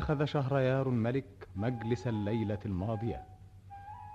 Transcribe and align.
اتخذ 0.00 0.24
شهريار 0.24 0.88
الملك 0.88 1.48
مجلس 1.56 2.06
الليلة 2.06 2.58
الماضية 2.66 3.22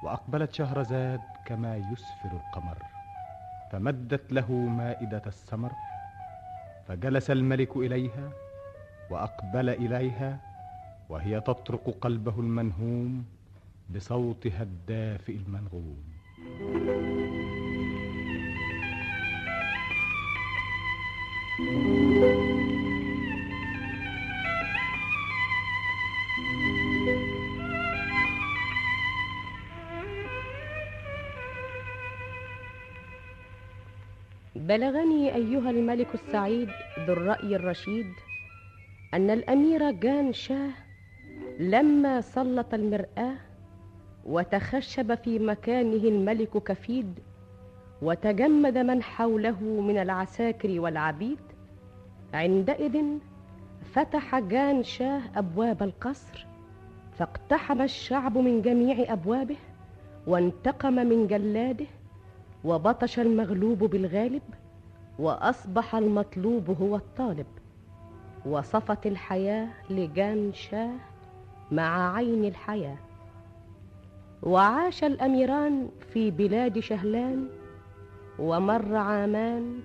وأقبلت 0.04 0.54
شهرزاد 0.54 1.20
كما 1.46 1.78
يسفر 1.78 2.32
القمر. 2.32 2.78
فمدت 3.72 4.34
له 4.34 4.52
مائدة 4.52 5.22
السمر 5.28 5.72
فجلس 6.88 7.32
الملك 7.32 7.78
إليها 7.78 8.30
وأقبل 9.10 9.70
إليها 9.70 10.40
وهي 11.10 11.42
تطرق 11.42 11.98
قلبه 12.02 12.40
المنهوم 12.40 13.26
بصوتها 13.96 14.64
الدافئ 14.64 15.36
المنغوم. 15.36 15.98
بلغني 34.68 35.36
أيها 35.36 35.70
الملك 35.70 36.08
السعيد 36.14 36.70
ذو 37.08 37.14
الرأي 37.14 37.56
الرشيد 37.56 38.06
أن 39.14 39.30
الأمير 39.30 39.92
جان 39.92 40.34
شاه 40.34 40.70
لما 41.60 42.22
سلط 42.22 42.74
المرآة 42.74 43.36
وتخشب 44.26 45.16
في 45.16 45.40
مكانه 45.40 46.04
الملك 46.10 46.64
كفيد 46.64 47.20
وتجمد 48.02 48.78
من 48.78 49.04
حوله 49.04 49.62
من 49.64 49.98
العساكر 49.98 50.80
والعبيد 50.80 51.40
عندئذ 52.34 53.04
فتح 53.94 54.40
جان 54.40 54.84
شاه 54.84 55.22
أبواب 55.36 55.84
القصر 55.84 56.46
فاقتحم 57.20 57.82
الشعب 57.82 58.38
من 58.38 58.62
جميع 58.62 59.14
أبوابه 59.14 59.58
وانتقم 60.28 60.94
من 60.94 61.28
جلاده 61.28 61.86
وبطش 62.66 63.20
المغلوب 63.20 63.80
بالغالب 63.84 64.42
وأصبح 65.20 65.96
المطلوب 65.96 66.78
هو 66.82 66.96
الطالب. 66.96 67.46
وصفت 68.46 69.06
الحياة 69.08 69.68
لجان 69.90 70.54
شاه 70.54 70.96
مع 71.72 72.16
عين 72.16 72.46
الحياة. 72.46 72.98
وعاش 74.44 75.04
الأميران 75.04 75.90
في 76.14 76.32
بلاد 76.32 76.80
شهلان 76.80 77.48
ومر 78.40 78.96
عامان 78.96 79.80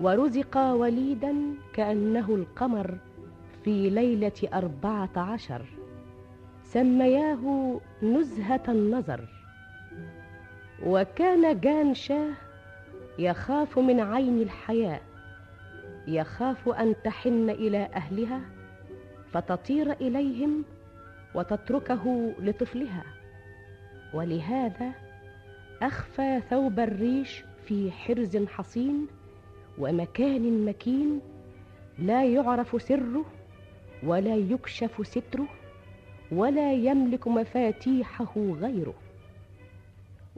ورزقا 0.00 0.72
وليدا 0.72 1.34
كأنه 1.72 2.34
القمر 2.34 2.98
في 3.64 3.90
ليلة 3.90 4.32
أربعة 4.54 5.10
عشر. 5.16 5.62
سمياه 6.64 7.80
نزهة 8.02 8.62
النظر. 8.68 9.35
وكان 10.82 11.60
جان 11.60 11.94
شاه 11.94 12.30
يخاف 13.18 13.78
من 13.78 14.00
عين 14.00 14.42
الحياة 14.42 15.00
يخاف 16.06 16.68
أن 16.68 16.94
تحن 17.04 17.50
إلى 17.50 17.88
أهلها 17.94 18.40
فتطير 19.32 19.92
إليهم 19.92 20.64
وتتركه 21.34 22.34
لطفلها. 22.38 23.04
ولهذا 24.14 24.92
أخفى 25.82 26.40
ثوب 26.50 26.80
الريش 26.80 27.44
في 27.66 27.90
حرز 27.90 28.36
حصين 28.36 29.06
ومكان 29.78 30.64
مكين 30.64 31.20
لا 31.98 32.24
يعرف 32.24 32.82
سره 32.82 33.24
ولا 34.02 34.36
يكشف 34.36 35.06
ستره 35.06 35.46
ولا 36.32 36.72
يملك 36.72 37.28
مفاتيحه 37.28 38.34
غيره. 38.36 38.94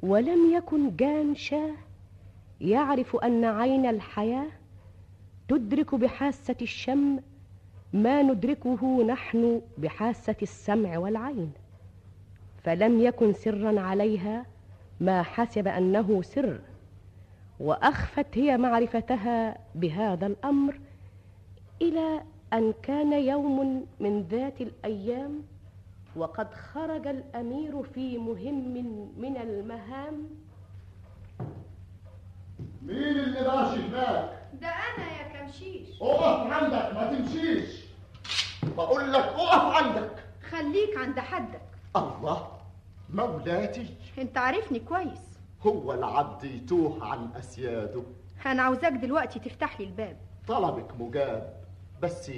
ولم 0.02 0.52
يكن 0.52 0.96
جان 0.96 1.34
شاه 1.34 1.74
يعرف 2.60 3.16
أن 3.16 3.44
عين 3.44 3.86
الحياة 3.86 4.46
تدرك 5.48 5.94
بحاسة 5.94 6.56
الشم 6.62 7.20
ما 7.92 8.22
ندركه 8.22 9.02
نحن 9.04 9.60
بحاسة 9.78 10.36
السمع 10.42 10.98
والعين 10.98 11.52
فلم 12.64 13.00
يكن 13.00 13.32
سرا 13.32 13.80
عليها 13.80 14.46
ما 15.00 15.22
حسب 15.22 15.68
أنه 15.68 16.22
سر 16.22 16.60
وأخفت 17.60 18.38
هي 18.38 18.56
معرفتها 18.56 19.58
بهذا 19.74 20.26
الأمر 20.26 20.80
إلى 21.82 22.22
أن 22.52 22.74
كان 22.82 23.12
يوم 23.12 23.86
من 24.00 24.22
ذات 24.22 24.60
الأيام 24.60 25.42
وقد 26.18 26.54
خرج 26.54 27.06
الأمير 27.06 27.82
في 27.82 28.18
مهم 28.18 28.74
من 29.18 29.36
المهام. 29.36 30.26
مين 32.82 32.96
اللي 32.96 33.40
ماشي 33.40 33.80
هناك؟ 33.80 34.42
ده 34.60 34.68
أنا 34.68 35.06
يا 35.18 35.28
كمشيش. 35.32 36.02
اقف 36.02 36.52
عندك 36.52 36.94
ما 36.94 37.16
تمشيش. 37.16 37.84
بقول 38.76 39.12
لك 39.12 39.24
اقف 39.24 39.82
عندك. 39.84 40.24
خليك 40.50 40.96
عند 40.96 41.20
حدك. 41.20 41.60
الله 41.96 42.48
مولاتي. 43.10 43.86
أنت 44.18 44.38
عارفني 44.38 44.78
كويس. 44.80 45.38
هو 45.62 45.94
العبد 45.94 46.44
يتوه 46.44 47.04
عن 47.04 47.30
أسياده. 47.38 48.02
أنا 48.46 48.62
عاوزاك 48.62 48.92
دلوقتي 48.92 49.38
تفتح 49.38 49.80
لي 49.80 49.86
الباب. 49.86 50.16
طلبك 50.48 51.00
مجاب 51.00 51.54
بس 52.02 52.30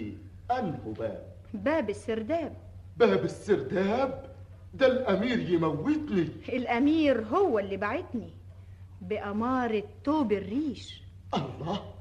انه 0.51 0.95
باب؟ 0.99 1.27
باب 1.55 1.91
السرداب. 1.91 2.57
باب 3.01 3.25
السرداب 3.25 4.31
ده 4.75 4.87
الأمير 4.87 5.39
يموتني. 5.51 6.29
الأمير 6.49 7.25
هو 7.25 7.59
اللي 7.59 7.77
بعتني 7.77 8.31
بأمارة 9.01 9.83
توب 10.05 10.33
الريش. 10.33 11.03
الله 11.35 11.95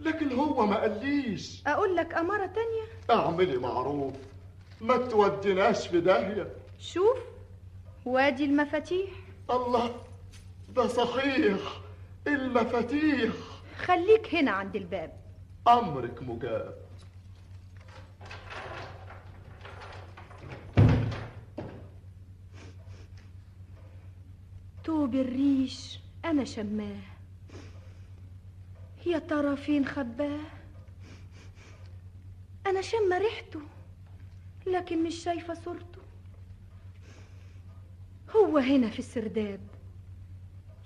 لكن 0.00 0.32
هو 0.32 0.66
ما 0.66 0.76
قاليش. 0.76 1.62
أقول 1.66 1.96
لك 1.96 2.14
أمارة 2.14 2.46
تانية؟ 2.46 3.20
أعملي 3.20 3.56
معروف 3.56 4.14
ما 4.80 4.96
توديناش 4.96 5.88
في 5.88 6.00
داهية. 6.00 6.48
شوف 6.78 7.18
وادي 8.04 8.44
المفاتيح. 8.44 9.10
الله 9.50 9.94
ده 10.74 10.86
صحيح 10.86 11.58
المفاتيح. 12.26 13.32
خليك 13.78 14.34
هنا 14.34 14.50
عند 14.50 14.76
الباب. 14.76 15.12
أمرك 15.68 16.22
مجاب. 16.22 16.81
توب 24.84 25.14
الريش 25.14 25.98
أنا 26.24 26.44
شماه. 26.44 27.00
يا 29.06 29.18
ترى 29.18 29.56
فين 29.56 29.86
خباه؟ 29.86 30.40
أنا 32.66 32.80
شم 32.80 33.12
ريحته 33.12 33.60
لكن 34.66 35.04
مش 35.04 35.14
شايفة 35.14 35.54
صورته. 35.54 36.02
هو 38.36 38.58
هنا 38.58 38.90
في 38.90 38.98
السرداب 38.98 39.60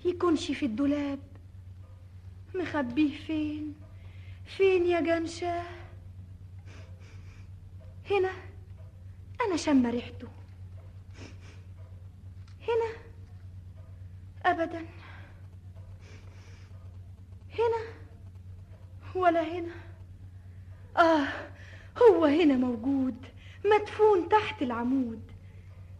يكونش 0.05 0.51
في 0.51 0.65
الدولاب. 0.65 1.19
مخبيه 2.55 3.17
فين؟ 3.17 3.75
فين 4.57 4.85
يا 4.85 5.01
جنشاه؟ 5.01 5.65
هنا 8.11 8.31
أنا 9.47 9.55
شم 9.57 9.85
ريحته. 9.85 10.27
هنا. 12.61 13.06
أبدا. 14.47 14.85
هنا؟ 17.53 17.83
ولا 19.15 19.41
هنا؟ 19.43 19.71
آه 20.97 21.27
هو 22.01 22.25
هنا 22.25 22.55
موجود 22.55 23.15
مدفون 23.65 24.29
تحت 24.29 24.61
العمود. 24.61 25.31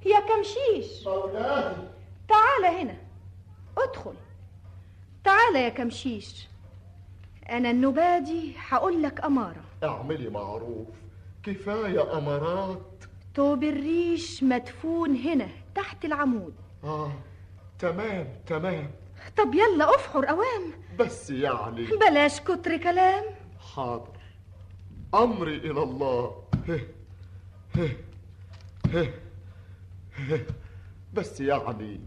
يا 0.05 0.19
كمشيش. 0.19 1.07
مولاتي 1.07 1.87
تعال 2.27 2.75
هنا. 2.79 2.97
ادخل. 3.77 4.13
تعال 5.23 5.55
يا 5.55 5.69
كمشيش. 5.69 6.47
أنا 7.49 7.71
النبادي 7.71 8.53
هقول 8.57 9.03
لك 9.03 9.25
أمارة. 9.25 9.63
أعملي 9.83 10.29
معروف. 10.29 10.87
كفاية 11.43 12.17
أمارات. 12.17 13.03
توب 13.33 13.63
الريش 13.63 14.43
مدفون 14.43 15.15
هنا 15.15 15.47
تحت 15.75 16.05
العمود. 16.05 16.53
آه. 16.83 17.11
تمام 17.79 18.27
تمام. 18.47 18.91
طب 19.37 19.53
يلا 19.53 19.95
افحر 19.95 20.29
أوام 20.29 20.73
بس 20.99 21.29
يعني. 21.29 21.85
بلاش 21.85 22.39
كتر 22.39 22.77
كلام. 22.77 23.23
حاضر. 23.75 24.17
أمري 25.15 25.55
إلى 25.57 25.83
الله. 25.83 26.43
هه 26.67 26.79
هه 27.75 27.89
هه 28.93 29.13
هه 30.17 30.39
بس 31.13 31.41
يعني 31.41 31.99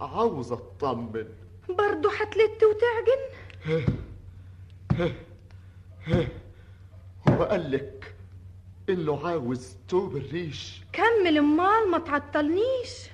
عاوز 0.00 0.52
أطمن. 0.52 1.26
برضو 1.68 2.08
هتلت 2.08 2.62
وتعجن؟ 2.62 3.22
هه 3.64 5.12
هه 6.06 6.28
هو 7.28 7.44
قال 7.44 7.70
لك 7.70 8.14
إنه 8.88 9.26
عاوز 9.26 9.76
توب 9.88 10.16
الريش. 10.16 10.82
كمل 10.92 11.38
امال 11.38 11.90
ما 11.90 11.98
تعطلنيش. 11.98 13.10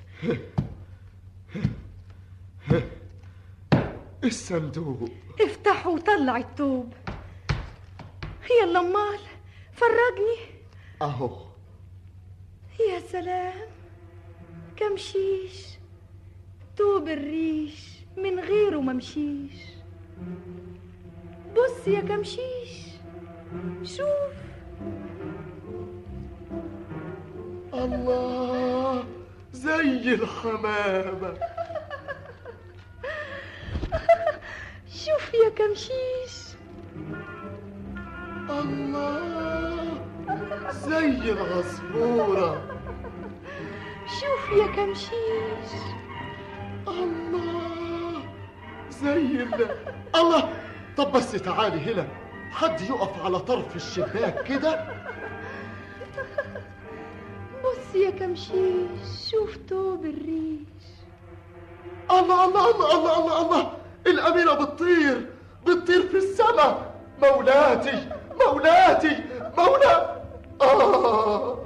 الصندوق 4.25 5.09
افتح 5.41 5.87
وطلع 5.87 6.37
التوب. 6.37 6.93
يلا 8.63 8.81
أمال 8.81 9.19
فرجني 9.73 10.37
أهو. 11.03 11.37
يا 12.91 13.01
سلام 13.01 13.69
كمشيش 14.77 15.67
توب 16.77 17.09
الريش 17.09 17.91
من 18.17 18.41
غيره 18.41 18.81
ممشيش 18.81 19.61
بص 21.57 21.89
يا 21.89 22.01
كمشيش 22.01 22.87
شوف. 23.85 24.35
الله 27.75 29.05
زي 29.53 30.15
الحمامة. 30.15 31.39
شوف 35.05 35.35
يا 35.35 35.49
كمشيش. 35.49 36.51
الله 38.51 40.01
زي 40.71 41.33
العصفورة. 41.33 42.63
شوف 44.07 44.53
يا 44.59 44.67
كمشيش. 44.67 45.73
الله 46.89 48.23
زي 48.91 49.43
ال 49.43 49.69
الله. 50.15 50.53
طب 50.97 51.13
بس 51.13 51.33
تعالي 51.33 51.93
هنا. 51.93 52.07
حد 52.51 52.81
يقف 52.81 53.25
على 53.25 53.39
طرف 53.39 53.77
الشباك 53.77 54.43
كده؟ 54.45 54.85
بص 57.65 57.95
يا 57.95 58.11
كمشيش 58.11 59.31
شوف 59.31 59.57
توب 59.69 60.05
الريش. 60.05 60.61
الله 62.11 62.45
الله 62.45 62.71
الله 62.71 62.93
الله 62.99 63.19
الله 63.19 63.43
الله. 63.47 63.80
الأميرة 64.07 64.55
بتطير 64.55 65.27
بتطير 65.67 66.03
في 66.09 66.17
السماء 66.17 66.95
مولاتي 67.23 68.09
مولاتي 68.47 69.25
مولا 69.59 70.21
آه. 70.63 71.59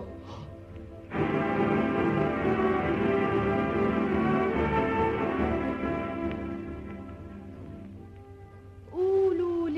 قولوا 8.92 9.68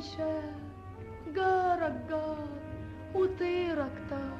شاب 0.00 0.54
جارك 1.34 1.94
جار 2.10 2.48
وطيرك 3.14 3.92
طار. 4.10 4.38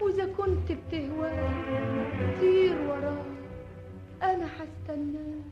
وإذا 0.00 0.26
كنت 0.32 0.72
بتهواه 0.72 1.50
طير 2.40 2.76
وراه. 2.88 3.24
أنا 4.22 4.46
هستناه 4.46 5.51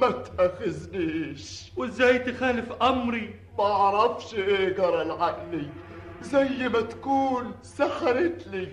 ما 0.00 0.10
تأخذنيش. 0.10 1.72
وازاي 1.76 2.18
تخالف 2.18 2.72
أمري؟ 2.82 3.34
ما 3.58 3.64
أعرفش 3.64 4.34
إيه 4.34 4.68
جرى 4.68 5.04
لعقلي. 5.04 5.66
زي 6.22 6.68
ما 6.68 6.80
تكون 6.80 7.52
سحرت 7.62 8.46
لي. 8.52 8.68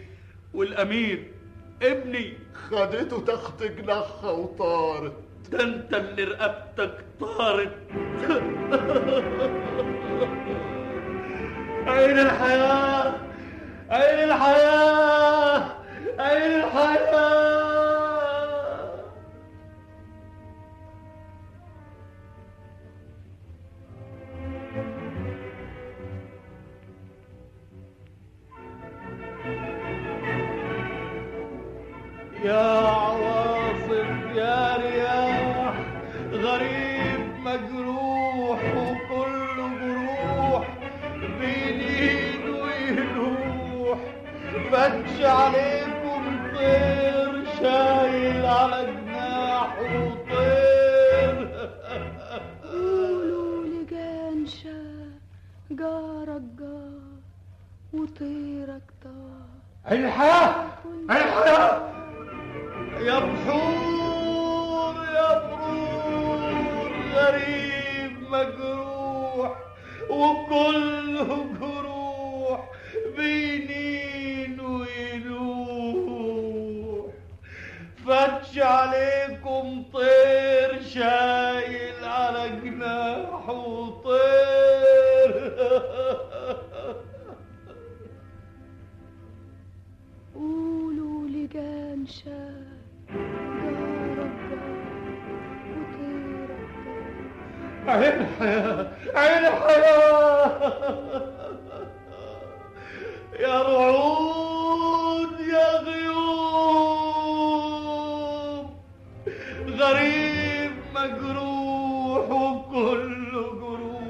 والأمير 0.54 1.32
ابني 1.82 2.34
خدته 2.54 3.20
تحت 3.26 3.64
جناحها 3.64 4.32
وطارت. 4.32 5.14
ده 5.52 5.64
أنت 5.64 5.94
اللي 5.94 6.24
رقبتك 6.24 7.06
طارت. 7.20 7.78
عين 11.88 12.20
الحياة؟ 12.20 13.14
عين 13.90 14.24
الحياة؟ 14.30 15.66
عين 16.20 16.60
الحياة؟ 16.64 17.51
وطيرك 58.22 58.82
طار 59.04 59.48
الحياة 59.92 60.56
الحياة؟ 61.10 61.92
يا 63.00 63.20
بحور 63.20 64.96
يا 65.14 65.40
بحور 65.40 66.92
غريب 67.16 68.14
مجروح 68.30 69.52
وكله 70.10 71.46
جروح 71.62 72.70
بينين 73.18 74.60
ويلوح. 74.60 75.92
فتش 78.06 78.58
عليكم 78.60 79.84
طير 79.94 80.82
شايل 80.94 81.21
عين 97.92 98.22
الحياة. 98.22 98.88
عين 99.16 99.46
الحياة 99.46 100.74
يا 103.40 103.62
رعود 103.62 105.40
يا 105.40 105.80
غيوم. 105.80 106.12
غريب 109.68 110.72
مجروح 110.96 112.30
وكله 112.30 113.48
جروح. 113.62 114.02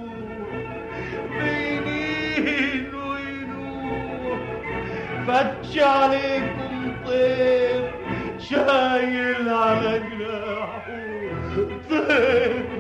بينين 1.42 2.96
وينوح. 2.96 4.40
فتش 5.28 5.74
عليكم 5.80 6.74
طير 7.08 7.84
شايل 8.40 9.50
على 9.50 10.00
جناحه. 10.00 10.82
طير. 11.90 12.71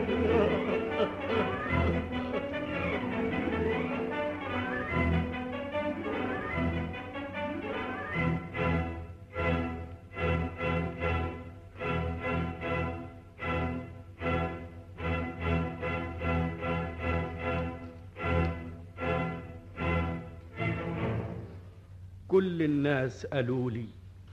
الناس 22.81 23.25
قالوا 23.25 23.71
لي. 23.71 23.85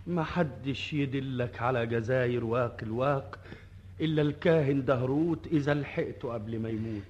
ما 0.06 0.24
حدش 0.24 0.92
يدلك 0.92 1.62
على 1.62 1.86
جزاير 1.86 2.44
واق 2.44 2.76
الواق 2.82 3.38
إلا 4.00 4.22
الكاهن 4.22 4.84
دهروت 4.84 5.46
إذا 5.46 5.74
لحقته 5.74 6.32
قبل 6.32 6.58
ما 6.58 6.68
يموت. 6.68 7.02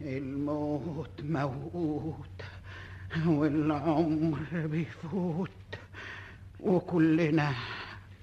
الموت 0.00 1.22
موت 1.22 2.42
والعمر 3.26 4.38
بيفوت 4.52 5.50
وكلنا 6.60 7.52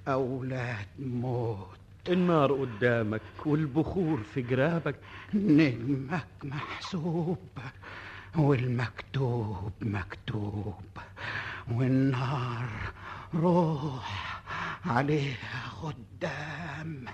أولاد 0.08 0.88
موت. 1.00 1.68
النار 2.10 2.54
قدامك 2.54 3.22
والبخور 3.46 4.20
في 4.34 4.42
جرابك. 4.42 4.96
نجمك 5.34 6.28
محسوب 6.44 7.38
والمكتوب 8.38 9.72
مكتوب. 9.82 10.84
والنار 11.72 12.68
روح 13.34 14.40
عليها 14.86 15.70
خدام. 15.70 17.06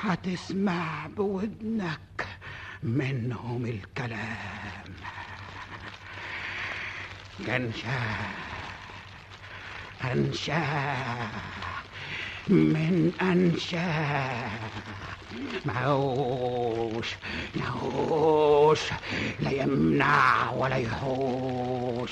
هتسمع 0.00 1.06
بودنك 1.16 2.26
منهم 2.82 3.66
الكلام. 3.66 4.94
جنشا 7.40 8.00
أنشأ 10.04 10.66
من 12.48 13.12
أنشأ. 13.22 14.50
معوش 15.65 17.15
نهوش 17.55 18.79
لا 19.39 19.51
يمنع 19.51 20.51
ولا 20.51 20.75
يحوش 20.75 22.11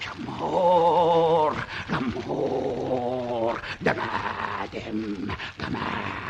شمهور 0.00 1.56
جمهور 1.90 3.60
دمادم 3.82 5.28
دمادم 5.58 6.23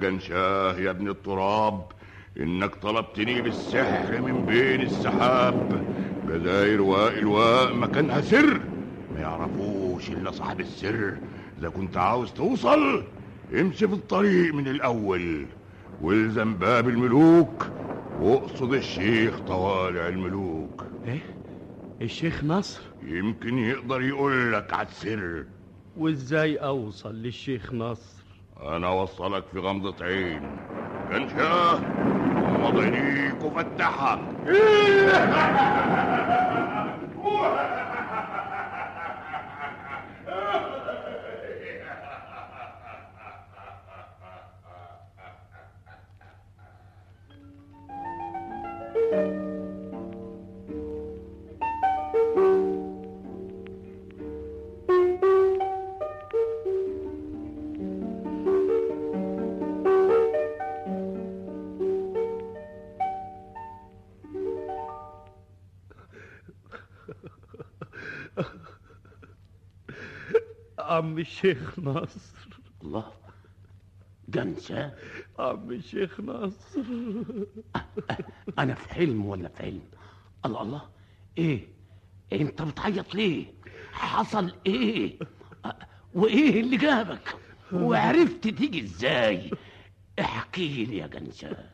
جنشاه 0.00 0.78
يا 0.78 0.90
ابن 0.90 1.08
التراب 1.08 1.84
إنك 2.40 2.74
طلبتني 2.74 3.42
بالسحر 3.42 4.20
من 4.20 4.46
بين 4.46 4.80
السحاب. 4.80 5.84
جزاير 6.28 6.82
والواء 6.82 7.74
مكانها 7.74 8.20
سر 8.20 8.60
ما 9.14 9.20
يعرفوش 9.20 10.10
إلا 10.10 10.30
صاحب 10.30 10.60
السر. 10.60 11.16
إذا 11.58 11.68
كنت 11.68 11.96
عاوز 11.96 12.32
توصل 12.32 13.04
امشي 13.54 13.88
في 13.88 13.94
الطريق 13.94 14.54
من 14.54 14.68
الأول. 14.68 15.46
والزم 16.02 16.54
باب 16.54 16.88
الملوك 16.88 17.66
واقصد 18.20 18.74
الشيخ 18.74 19.38
طوالع 19.38 20.08
الملوك. 20.08 20.84
إيه؟ 21.06 21.20
الشيخ 22.02 22.44
نصر 22.44 22.80
يمكن 23.06 23.58
يقدر 23.58 24.02
يقول 24.02 24.52
لك 24.52 24.72
على 24.72 24.88
السر. 24.88 25.44
وإزاي 25.96 26.56
أوصل 26.56 27.14
للشيخ 27.14 27.72
نصر 27.72 28.19
أنا 28.62 28.86
أوصلك 28.88 29.46
في 29.48 29.58
غمضة 29.58 30.04
عين. 30.04 30.60
جنشاه 31.10 31.80
غمض 32.46 32.78
عينيك 32.78 33.42
وفتحها 33.42 34.36
عم 71.00 71.18
الشيخ 71.18 71.78
نصر 71.78 72.48
الله. 72.82 73.12
جنشا 74.28 74.94
عم 75.38 75.70
الشيخ 75.70 76.20
نصر 76.20 76.84
أنا 78.58 78.74
في 78.74 78.94
حلم 78.94 79.26
ولا 79.26 79.48
في 79.48 79.62
علم؟ 79.62 79.82
الله 80.44 80.62
الله. 80.62 80.88
إيه؟ 81.38 81.68
أنت 82.32 82.62
بتعيط 82.62 83.14
ليه؟ 83.14 83.46
حصل 83.92 84.54
إيه؟ 84.66 85.18
أ- 85.66 85.70
وإيه 86.14 86.60
اللي 86.60 86.76
جابك؟ 86.76 87.36
وعرفت 87.72 88.48
تيجي 88.48 88.80
إزاي؟ 88.84 89.50
احكي 90.20 90.84
لي 90.84 90.96
يا 90.96 91.06
جنشا 91.06 91.70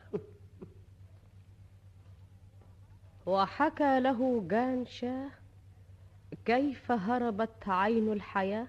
وحكى 3.25 3.99
له 3.99 4.47
جانشاه 4.47 5.29
كيف 6.45 6.91
هربت 6.91 7.67
عين 7.69 8.11
الحياة؟ 8.13 8.67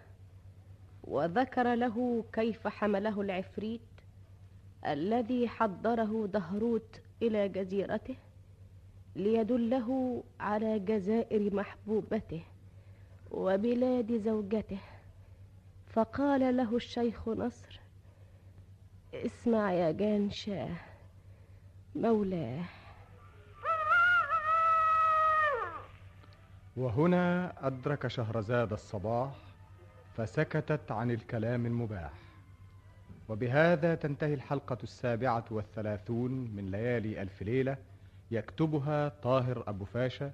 وذكر 1.05 1.75
له 1.75 2.25
كيف 2.33 2.69
حمله 2.69 3.21
العفريت 3.21 3.81
الذي 4.87 5.49
حضره 5.49 6.27
دهروت 6.27 7.01
إلى 7.23 7.49
جزيرته 7.49 8.17
ليدله 9.17 10.23
على 10.41 10.79
جزائر 10.79 11.55
محبوبته 11.55 12.45
وبلاد 13.31 14.17
زوجته. 14.17 14.79
فقال 15.87 16.57
له 16.57 16.77
الشيخ 16.77 17.29
نصر 17.29 17.81
اسمع 19.15 19.73
يا 19.73 19.93
جانشاه 19.93 20.77
مولاه. 21.95 22.65
وهنا 26.77 27.53
أدرك 27.67 28.07
شهرزاد 28.07 28.73
الصباح 28.73 29.48
فسكتت 30.19 30.93
عن 30.93 31.11
الكلام 31.11 31.67
المباح 31.67 32.11
وبهذا 33.29 33.95
تنتهي 33.95 34.35
الحلقة 34.35 34.79
السابعة 34.83 35.45
والثلاثون 35.51 36.31
من 36.31 36.71
ليالي 36.71 37.23
ألف 37.23 37.43
ليلة 37.43 37.77
يكتبها 38.31 39.09
طاهر 39.09 39.65
أبو 39.67 39.85
فاشا 39.85 40.31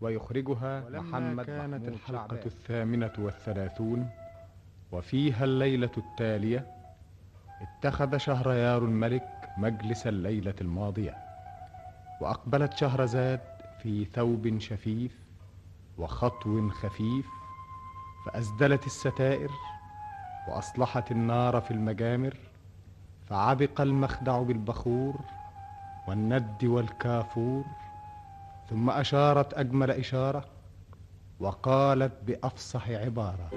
ويخرجها 0.00 0.88
محمد 0.88 1.44
كانت 1.44 1.74
محمود 1.74 1.88
الحلقة 1.88 2.28
شعبان. 2.28 2.46
الثامنة 2.46 3.12
والثلاثون 3.18 4.10
وفيها 4.92 5.44
الليلة 5.44 5.90
التالية 5.96 6.66
اتخذ 7.60 8.16
شهريار 8.16 8.84
الملك 8.84 9.28
مجلس 9.58 10.06
الليلة 10.06 10.54
الماضية 10.60 11.16
وأقبلت 12.20 12.72
شهرزاد 12.72 13.40
في 13.82 14.04
ثوب 14.04 14.58
شفيف 14.58 15.18
وخطو 15.98 16.68
خفيف 16.70 17.37
فأسدلت 18.28 18.86
الستائر 18.86 19.50
وأصلحت 20.48 21.10
النار 21.10 21.60
في 21.60 21.70
المجامر 21.70 22.36
فعبق 23.28 23.80
المخدع 23.80 24.42
بالبخور 24.42 25.14
والند 26.08 26.64
والكافور 26.64 27.64
ثم 28.70 28.90
أشارت 28.90 29.54
أجمل 29.54 29.90
إشارة 29.90 30.44
وقالت 31.40 32.12
بأفصح 32.26 32.90
عبارة. 32.90 33.48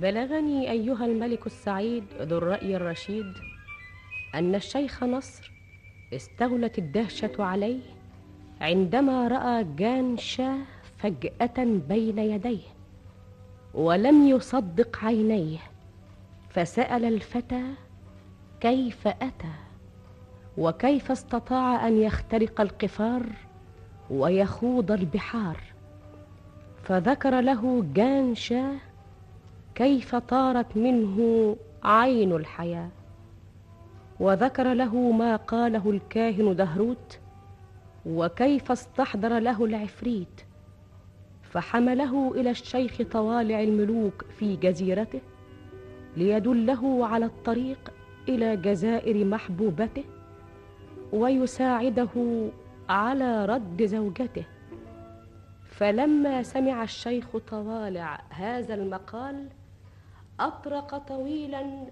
بلغني 0.00 0.70
أيها 0.70 1.04
الملك 1.04 1.46
السعيد 1.46 2.04
ذو 2.20 2.38
الرأي 2.38 2.76
الرشيد 2.76 3.32
أن 4.34 4.54
الشيخ 4.54 5.04
نصر 5.04 5.52
استولت 6.12 6.78
الدهشة 6.78 7.32
عليه 7.38 7.80
عندما 8.60 9.28
رأى 9.28 9.64
جان 9.76 10.16
شاه 10.16 10.58
فجأة 10.98 11.64
بين 11.88 12.18
يديه 12.18 12.66
ولم 13.74 14.26
يصدق 14.26 15.04
عينيه 15.04 15.58
فسأل 16.50 17.04
الفتى 17.04 17.62
كيف 18.60 19.06
أتى 19.08 19.54
وكيف 20.58 21.10
استطاع 21.10 21.88
أن 21.88 22.02
يخترق 22.02 22.60
القفار 22.60 23.22
ويخوض 24.10 24.92
البحار 24.92 25.60
فذكر 26.82 27.40
له 27.40 27.84
جان 27.94 28.34
شاه 28.34 28.76
كيف 29.80 30.14
طارت 30.14 30.76
منه 30.76 31.56
عين 31.82 32.32
الحياة؟ 32.32 32.88
وذكر 34.20 34.74
له 34.74 35.10
ما 35.10 35.36
قاله 35.36 35.90
الكاهن 35.90 36.56
دهروت 36.56 37.18
وكيف 38.06 38.72
استحضر 38.72 39.38
له 39.38 39.64
العفريت 39.64 40.40
فحمله 41.42 42.34
إلى 42.34 42.50
الشيخ 42.50 43.02
طوالع 43.02 43.60
الملوك 43.60 44.24
في 44.38 44.56
جزيرته 44.56 45.20
ليدله 46.16 47.06
على 47.06 47.24
الطريق 47.24 47.92
إلى 48.28 48.56
جزائر 48.56 49.24
محبوبته 49.24 50.04
ويساعده 51.12 52.48
على 52.88 53.44
رد 53.44 53.84
زوجته. 53.84 54.44
فلما 55.64 56.42
سمع 56.42 56.82
الشيخ 56.82 57.36
طوالع 57.36 58.20
هذا 58.30 58.74
المقال 58.74 59.48
أطرق 60.40 60.98
طويلا 60.98 61.86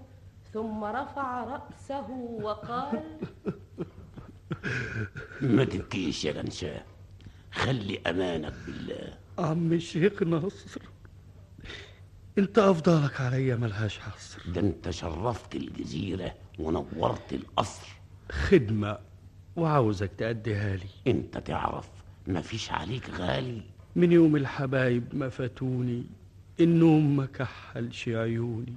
ثم 0.53 0.83
رفع 0.83 1.43
رأسه 1.43 2.09
وقال 2.41 3.03
ما 5.41 5.63
تبكيش 5.63 6.25
يا 6.25 6.31
غنشاه 6.31 6.81
خلي 7.51 7.99
أمانك 8.07 8.53
بالله. 8.65 9.17
عم 9.39 9.73
الشيخ 9.73 10.23
نصر 10.23 10.81
أنت 12.37 12.59
أفضلك 12.59 13.21
عليا 13.21 13.55
ملهاش 13.55 13.99
حصر 13.99 14.51
ده 14.51 14.61
أنت 14.61 14.89
شرفت 14.89 15.55
الجزيرة 15.55 16.33
ونورت 16.59 17.33
القصر. 17.33 17.87
خدمة 18.31 18.97
وعاوزك 19.55 20.11
تأديها 20.17 20.75
لي. 20.75 20.89
أنت 21.07 21.37
تعرف 21.37 21.89
مفيش 22.27 22.71
عليك 22.71 23.09
غالي. 23.09 23.61
من 23.95 24.11
يوم 24.11 24.35
الحبايب 24.35 25.15
ما 25.15 25.29
فاتوني 25.29 26.03
النوم 26.59 27.17
ما 27.17 27.25
كحلش 27.25 28.09
عيوني 28.09 28.75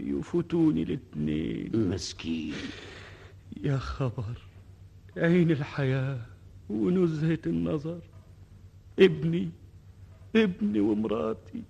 يفوتوني 0.00 0.82
الاتنين. 0.82 1.88
مسكين. 1.90 2.54
يا 3.62 3.78
خبر 3.78 4.38
عين 5.16 5.50
الحياة 5.50 6.26
ونزهة 6.70 7.38
النظر. 7.46 8.00
ابني 8.98 9.50
ابني 10.36 10.80
ومراتي 10.80 11.62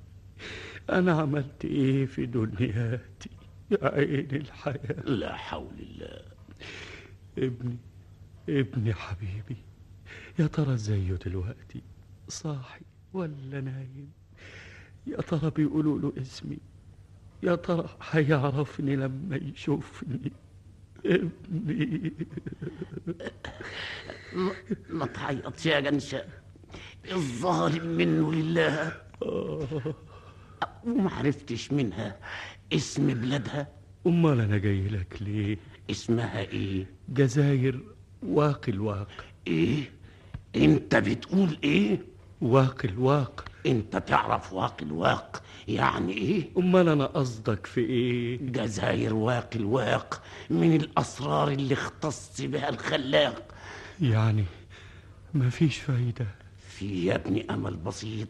أنا 0.91 1.13
عملت 1.13 1.65
إيه 1.65 2.07
في 2.07 2.27
دنياتي؟ 2.27 3.31
يا 3.71 3.95
عين 3.95 4.29
الحياة. 4.33 5.01
لا 5.05 5.37
حول 5.37 5.75
الله. 5.81 6.23
ابني 7.39 7.77
ابني 8.49 8.95
حبيبي 8.95 9.57
يا 10.39 10.47
ترى 10.47 10.75
ازايه 10.75 11.15
دلوقتي؟ 11.27 11.83
صاحي 12.29 12.81
ولا 13.13 13.61
نايم؟ 13.61 14.11
يا 15.11 15.21
ترى 15.21 15.51
بيقولوا 15.51 15.99
له 15.99 16.13
اسمي؟ 16.23 16.59
يا 17.43 17.55
ترى 17.55 17.89
هيعرفني 18.11 18.97
لما 18.97 19.37
يشوفني؟ 19.37 20.33
ابني. 21.07 22.13
ما- 24.91 25.07
تعيطش 25.07 25.67
يا 25.67 25.81
جنشة. 25.81 26.25
الظالم 27.13 27.87
منه 27.97 28.33
لله. 28.33 28.93
وما 30.87 31.11
عرفتش 31.11 31.73
منها 31.73 32.17
اسم 32.73 33.07
بلادها. 33.15 33.69
أمال 34.07 34.41
أنا 34.41 34.59
جاي 34.59 34.89
لك 34.89 35.17
ليه؟ 35.23 35.59
اسمها 35.91 36.41
إيه؟ 36.41 36.87
جزاير 37.09 37.81
واقي 38.23 38.73
الواقع 38.73 39.25
إيه؟ 39.47 39.91
أنت 40.57 40.97
بتقول 40.97 41.59
إيه؟ 41.65 41.99
واقي 42.41 42.89
الواقع 42.89 43.45
انت 43.67 43.97
تعرف 43.97 44.53
واقي 44.53 44.85
الواق 44.85 45.43
يعني 45.69 46.13
إيه؟ 46.13 46.49
أمال 46.59 46.89
أنا 46.89 47.07
قصدك 47.07 47.67
في 47.67 47.81
إيه؟ 47.81 48.39
جزاير 48.43 49.15
واقي 49.15 49.59
الواق 49.59 50.23
من 50.51 50.77
الأسرار 50.77 51.49
اللي 51.51 51.75
اختص 51.75 52.41
بها 52.41 52.69
الخلاق. 52.69 53.43
يعني 54.01 54.45
مفيش 55.35 55.79
فايدة. 55.79 56.27
في 56.69 57.07
يا 57.07 57.15
ابني 57.15 57.47
أمل 57.51 57.77
بسيط 57.77 58.29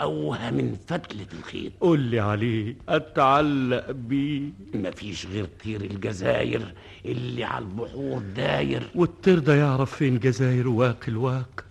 أوها 0.00 0.50
من 0.50 0.76
فتلة 0.86 1.26
الخيط. 1.38 1.72
قول 1.80 2.00
لي 2.00 2.20
عليه 2.20 2.76
أتعلق 2.88 3.90
بيه. 3.90 4.42
مفيش 4.74 5.26
غير 5.26 5.48
طير 5.64 5.80
الجزاير 5.80 6.74
اللي 7.04 7.44
على 7.44 7.64
البحور 7.64 8.22
داير. 8.36 8.90
والطير 8.94 9.38
ده 9.38 9.54
يعرف 9.54 9.96
فين 9.96 10.18
جزاير 10.18 10.68
واقي 10.68 11.08
الواقع 11.08 11.64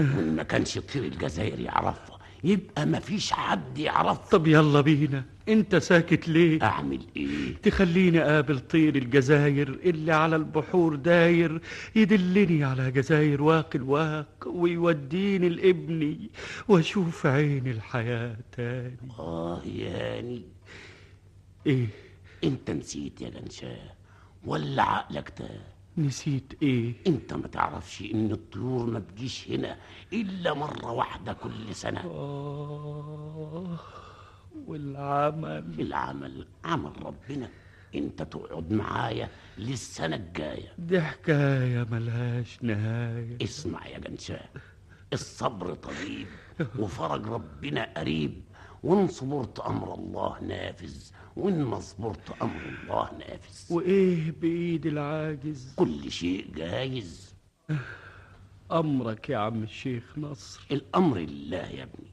وإن 0.00 0.36
ما 0.36 0.42
كانش 0.42 0.78
طير 0.78 1.04
الجزاير 1.04 1.60
يعرفها 1.60 2.13
يبقى 2.44 2.86
مفيش 2.86 3.32
حد 3.32 3.78
يعرفها 3.78 4.30
طب 4.30 4.46
يلا 4.46 4.80
بينا. 4.80 5.24
انت 5.48 5.76
ساكت 5.76 6.28
ليه؟ 6.28 6.62
أعمل 6.62 7.00
إيه؟ 7.16 7.54
تخليني 7.62 8.22
أقابل 8.22 8.60
طير 8.60 8.96
الجزاير 8.96 9.68
اللي 9.68 10.12
على 10.12 10.36
البحور 10.36 10.94
داير 10.96 11.60
يدلني 11.96 12.64
على 12.64 12.90
جزاير 12.90 13.42
واقي 13.42 13.78
الواق 13.78 14.44
ويوديني 14.46 15.48
لابني 15.48 16.30
وأشوف 16.68 17.26
عين 17.26 17.66
الحياة 17.66 18.36
تاني. 18.52 18.96
آه 19.18 19.62
ياني 19.64 20.42
إيه؟ 21.66 21.86
أنت 22.44 22.70
نسيت 22.70 23.20
يا 23.20 23.30
جنشاه 23.30 23.90
ولا 24.44 24.82
عقلك 24.82 25.28
تاه؟ 25.28 25.73
نسيت 25.98 26.52
إيه؟ 26.62 26.94
أنت 27.06 27.34
ما 27.34 27.48
تعرفش 27.48 28.02
إن 28.02 28.32
الطيور 28.32 28.86
ما 28.86 29.00
تجيش 29.00 29.50
هنا 29.50 29.76
إلا 30.12 30.54
مرة 30.54 30.90
واحدة 30.90 31.32
كل 31.32 31.74
سنة. 31.74 32.00
آه 32.00 33.78
والعمل. 34.66 35.80
العمل 35.80 36.46
عمل 36.64 36.92
ربنا. 37.06 37.48
أنت 37.94 38.22
تقعد 38.22 38.72
معايا 38.72 39.28
للسنة 39.58 40.16
الجاية. 40.16 40.72
دي 40.78 41.00
حكاية 41.00 41.84
ملهاش 41.90 42.58
نهاية. 42.62 43.36
اسمع 43.42 43.86
يا 43.86 43.98
جنشاه 43.98 44.48
الصبر 45.12 45.74
طبيب 45.74 46.26
وفرج 46.78 47.26
ربنا 47.26 47.92
قريب 47.96 48.42
وان 48.82 49.08
صبرت 49.08 49.60
أمر 49.60 49.94
الله 49.94 50.40
نافذ. 50.42 51.10
وإن 51.36 51.80
صبرت 51.80 52.42
أمر 52.42 52.60
الله 52.82 53.10
نافذ. 53.18 53.74
وإيه 53.74 54.34
بإيد 54.40 54.86
العاجز؟ 54.86 55.74
كل 55.76 56.10
شيء 56.10 56.46
جايز. 56.56 57.34
أمرك 58.72 59.28
يا 59.28 59.36
عم 59.36 59.62
الشيخ 59.62 60.18
نصر. 60.18 60.66
الأمر 60.70 61.18
لله 61.18 61.66
يا 61.66 61.82
ابني. 61.82 62.10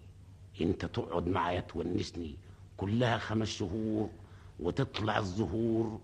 أنت 0.62 0.86
تقعد 0.86 1.27
معايا 1.27 1.60
تونسني 1.60 2.36
كلها 2.77 3.17
خمس 3.17 3.47
شهور 3.47 4.10
وتطلع 4.60 5.17
الزهور 5.17 5.99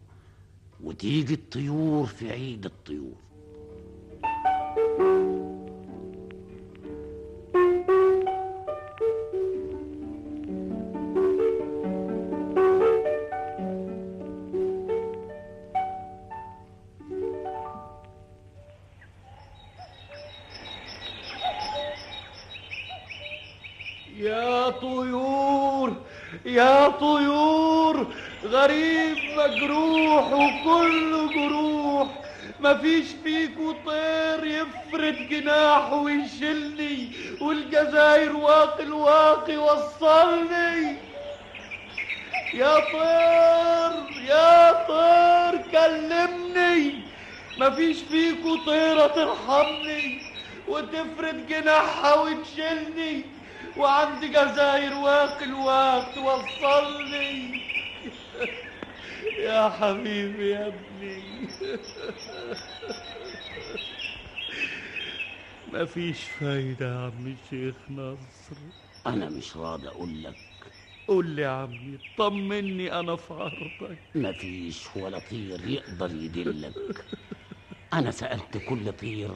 وتيجي 0.84 1.34
الطيور 1.34 2.06
في 2.06 2.32
عيد 2.32 2.66
الطيور. 2.66 3.16
غريب 28.48 29.18
مجروح 29.38 30.32
وكله 30.34 31.30
جروح. 31.34 32.08
مفيش 32.60 33.06
فيكو 33.24 33.72
طير 33.72 34.46
يفرد 34.46 35.30
جناحه 35.30 35.96
ويشيلني 35.96 37.12
والجزاير 37.42 38.36
واقي 38.36 38.84
الواقي 38.84 39.58
وصلني. 39.58 40.96
يا 42.54 42.76
طير 42.80 43.94
يا 44.30 44.72
طير 44.88 45.62
كلمني. 45.72 47.02
مفيش 47.60 47.98
فيكو 48.12 48.56
طيرة 48.56 49.08
ترحمني 49.08 50.22
وتفرد 50.68 51.48
جناحها 51.48 52.14
وتشيلني 52.14 53.22
وعندي 53.78 54.28
جزاير 54.28 54.94
واقي 54.94 55.46
الوقت 55.46 56.18
وصلني. 56.18 57.67
يا 59.38 59.70
حبيبي 59.70 60.50
يا 60.50 60.68
ابني. 60.68 61.50
مفيش 65.68 66.24
فايدة 66.24 66.86
يا 66.86 66.98
عم 67.00 67.28
الشيخ 67.28 67.76
نصر 67.90 68.58
أنا 69.08 69.30
مش 69.30 69.58
راضي 69.58 69.88
أقول 69.88 70.24
لك. 70.24 70.36
قول 71.08 71.30
لي 71.30 71.42
يا 71.42 71.48
عمي 71.50 72.00
طمني 72.18 73.00
أنا 73.00 73.16
في 73.16 73.34
عرضك. 73.34 74.00
مفيش 74.16 74.96
ولا 74.96 75.20
طير 75.20 75.68
يقدر 75.68 76.16
يدلك. 76.16 77.06
أنا 77.94 78.12
سألت 78.12 78.58
كل 78.58 78.94
طير 78.94 79.32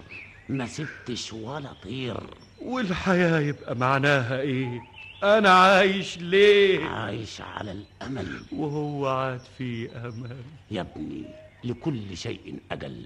ما 0.50 0.66
سبتش 0.68 1.34
ولا 1.34 1.74
طير. 1.74 2.18
والحياة 2.58 3.40
يبقى 3.40 3.76
معناها 3.76 4.42
إيه؟ 4.42 4.91
أنا 5.24 5.50
عايش 5.50 6.18
ليه؟ 6.18 6.86
عايش 6.86 7.42
على 7.42 7.72
الأمل. 7.72 8.44
وهو 8.52 9.08
عاد 9.08 9.42
في 9.58 9.92
أمل. 9.96 10.38
يا 10.72 10.82
ابني 10.82 11.26
لكل 11.64 12.18
شيء 12.18 12.60
أجل. 12.72 13.06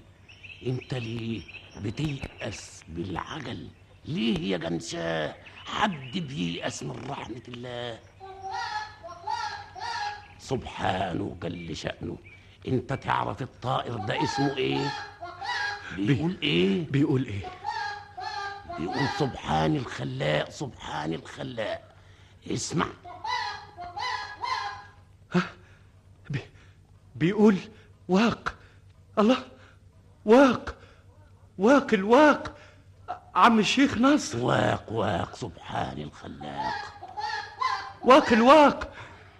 أنت 0.66 0.94
ليه 0.94 1.42
بتيأس 1.82 2.82
بالعجل. 2.88 3.68
ليه 4.04 4.52
يا 4.52 4.56
جنشاه 4.58 5.34
حد 5.64 6.18
بييأس 6.18 6.82
من 6.82 7.06
رحمة 7.08 7.42
الله. 7.48 7.98
سبحانه 10.38 11.36
جل 11.42 11.76
شأنه. 11.76 12.18
أنت 12.68 12.92
تعرف 12.92 13.42
الطائر 13.42 13.94
ده 13.96 14.24
اسمه 14.24 14.56
إيه؟ 14.56 14.92
بيقول 15.96 16.36
إيه؟ 16.42 16.86
بيقول 16.90 17.24
إيه؟ 17.24 17.44
بيقول 18.78 19.08
سبحان 19.18 19.76
الخلاق 19.76 20.50
سبحان 20.50 21.12
الخلاق. 21.14 21.95
اسمع. 22.50 22.86
بي 26.30 26.40
بيقول 27.16 27.56
واق. 28.08 28.54
الله؟ 29.18 29.36
واق. 30.24 30.74
واق 31.58 31.94
الواق. 31.94 32.56
عم 33.34 33.58
الشيخ 33.58 33.98
نصر 33.98 34.38
واق 34.38 34.92
واق 34.92 35.36
سبحان 35.36 35.98
الخلاق. 35.98 36.74
واق 38.04 38.32
الواق. 38.32 38.92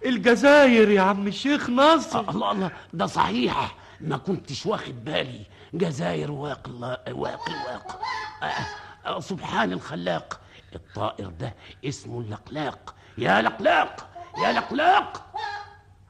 الجزاير 0.07 0.91
يا 0.91 1.01
عم 1.01 1.27
الشيخ 1.27 1.71
نصر 1.71 2.19
آه، 2.19 2.31
الله 2.31 2.53
الله. 2.53 2.71
ده 2.93 3.07
صحيح 3.07 3.77
ما 4.01 4.17
كنتش 4.17 4.67
واخد 4.67 5.05
بالي. 5.05 5.47
جزاير 5.75 6.31
واق 6.31 6.69
الله 6.69 6.99
واق 7.09 7.49
الواق. 7.49 8.01
آه، 8.43 9.07
آه، 9.09 9.21
سبحان 9.21 9.73
الخلاق. 9.73 10.41
الطائر 10.77 11.29
ده 11.29 11.55
اسمه 11.85 12.21
اللقلاق 12.21 12.95
يا 13.19 13.43
لقلاق! 13.43 14.09
يا 14.39 14.53
لقلاق! 14.53 15.33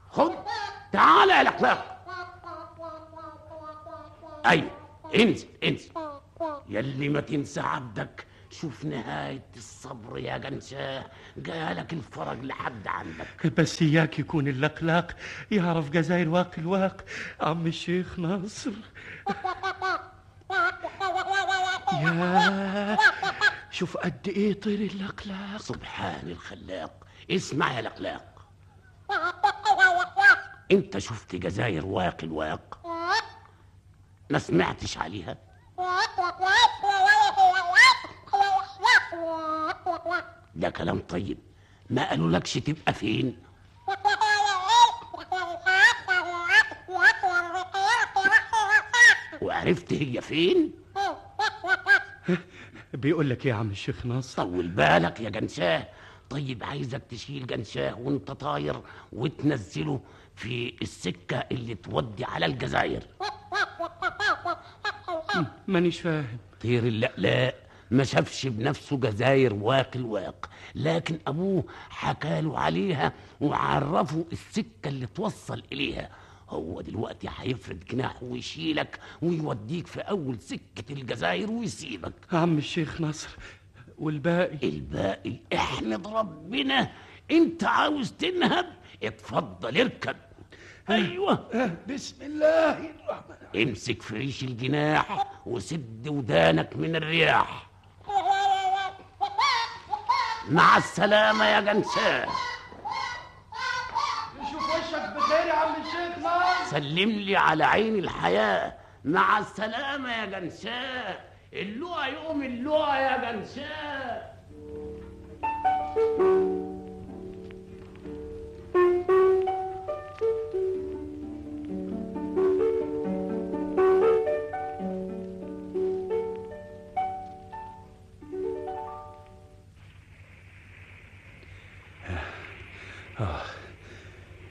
خد 0.09 0.31
تعال 0.91 1.29
يا 1.29 1.43
لقلاق! 1.43 1.93
أيوه 4.45 4.71
انزل 5.15 5.47
انزل. 5.63 5.91
يلي 6.69 7.09
ما 7.09 7.21
تنسى 7.21 7.59
عبدك 7.59 8.25
شوف 8.49 8.85
نهاية 8.85 9.45
الصبر 9.57 10.17
يا 10.17 10.37
جنشاه 10.37 11.05
جالك 11.37 11.93
الفرج 11.93 12.43
لحد 12.43 12.87
عندك. 12.87 13.47
بس 13.59 13.81
إياك 13.81 14.19
يكون 14.19 14.47
اللقلاق. 14.47 15.15
يعرف 15.51 15.89
جزاير 15.89 16.29
واق 16.29 16.51
الواق. 16.57 17.05
عم 17.41 17.67
الشيخ 17.67 18.19
ناصر. 18.19 18.71
يا 22.01 22.97
شوف 23.71 23.97
قد 23.97 24.27
إيه 24.27 24.59
طير 24.59 24.79
اللقلاق 24.91 25.57
سبحان 25.61 26.27
الخلاق. 26.31 27.07
اسمع 27.31 27.73
يا 27.73 27.81
لقلاق 27.81 28.47
أنت 30.71 30.97
شفت 30.97 31.35
جزاير 31.35 31.85
واق 31.85 32.17
الواق. 32.23 32.79
ما 34.29 34.39
سمعتش 34.39 34.97
عليها؟ 34.97 35.37
ده 40.55 40.69
كلام 40.69 40.99
طيب. 40.99 41.37
ما 41.89 42.09
قالوا 42.09 42.29
لكش 42.31 42.53
تبقى 42.53 42.93
فين؟ 42.93 43.37
وعرفت 49.41 49.93
هي 49.93 50.21
فين؟ 50.21 50.71
بيقول 52.93 53.29
لك 53.29 53.45
إيه 53.45 53.51
يا 53.51 53.57
عم 53.57 53.69
الشيخ 53.69 54.05
ناصر؟ 54.05 54.43
طول 54.43 54.67
بالك 54.67 55.19
يا 55.19 55.29
جنشاه. 55.29 55.87
طيب 56.29 56.63
عايزك 56.63 57.01
تشيل 57.09 57.47
جنشاه 57.47 57.99
وانت 57.99 58.31
طاير 58.31 58.81
وتنزله 59.13 60.01
في 60.35 60.73
السكة 60.81 61.37
اللي 61.51 61.75
تودي 61.75 62.25
على 62.25 62.45
الجزائر. 62.45 63.03
مانيش 65.67 65.99
فاهم. 66.01 66.37
طير 66.61 66.83
اللقلاق 66.83 67.55
ما 67.91 68.03
شافش 68.03 68.47
بنفسه 68.47 68.97
جزاير 68.97 69.53
واق 69.53 69.91
الواق. 69.95 70.49
لكن 70.75 71.19
أبوه 71.27 71.63
حكاله 71.89 72.59
عليها 72.59 73.13
وعرفه 73.41 74.25
السكة 74.31 74.87
اللي 74.87 75.05
توصل 75.07 75.63
إليها. 75.71 76.09
هو 76.49 76.81
دلوقتي 76.81 77.29
هيفرد 77.37 77.85
جناحه 77.85 78.23
ويشيلك 78.23 78.99
ويوديك 79.21 79.87
في 79.87 79.99
أول 80.01 80.39
سكة 80.41 80.91
الجزائر 80.91 81.51
ويسيبك. 81.51 82.13
عم 82.31 82.57
الشيخ 82.57 83.01
ناصر 83.01 83.29
والباقي؟ 83.97 84.69
الباقي 84.69 85.33
احمد 85.53 86.07
ربنا. 86.07 86.91
انت 87.31 87.63
عاوز 87.63 88.11
تنهب؟ 88.11 88.65
اتفضل 89.03 89.81
اركب. 89.81 90.15
أيوه. 90.89 91.47
بسم 91.89 92.21
الله 92.21 92.71
الرحمن 92.71 93.61
امسك 93.61 94.01
في 94.01 94.17
ريش 94.17 94.43
الجناح 94.43 95.27
وسد 95.45 96.07
ودانك 96.07 96.75
من 96.75 96.95
الرياح. 96.95 97.67
مع 100.49 100.77
السلامة 100.77 101.45
يا 101.45 101.59
جنسان 101.61 102.29
شوف 104.51 104.63
وشك 104.75 105.13
بخير 105.15 105.47
يا 105.47 105.53
عم 105.53 105.73
الشيخ 105.81 106.17
ناصر 106.17 106.66
سلم 106.79 107.09
لي 107.09 107.35
على 107.37 107.63
عين 107.63 107.95
الحياة. 107.95 108.73
مع 109.05 109.39
السلامة 109.39 110.11
يا 110.11 110.25
جنسان 110.25 111.15
اللقا 111.53 112.05
يقوم 112.07 112.43
اللقا 112.43 112.95
يا 112.95 113.31
جنسان 113.31 114.21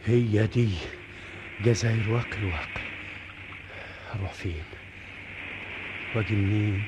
هي 0.06 0.46
دي 0.46 0.68
جزاير 1.64 2.10
واق 2.10 2.28
الواق 2.38 2.68
أروح 4.14 4.32
فين؟ 4.32 4.64
واجي 6.14 6.34
منين؟ 6.34 6.84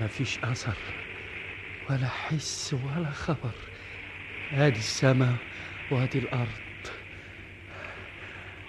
مفيش 0.00 0.38
أثر 0.38 0.76
ولا 1.90 2.08
حس 2.08 2.74
ولا 2.84 3.10
خبر. 3.10 3.52
ادي 4.52 4.78
السماء 4.78 5.36
وادي 5.90 6.18
الأرض. 6.18 6.48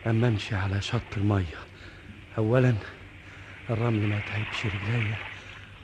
اما 0.07 0.27
أمشي 0.27 0.55
على 0.55 0.81
شط 0.81 1.17
المية؟ 1.17 1.59
اولا 2.37 2.75
الرمل 3.69 4.07
ما 4.07 4.19
تعبش 4.19 4.65
رجليا 4.65 5.15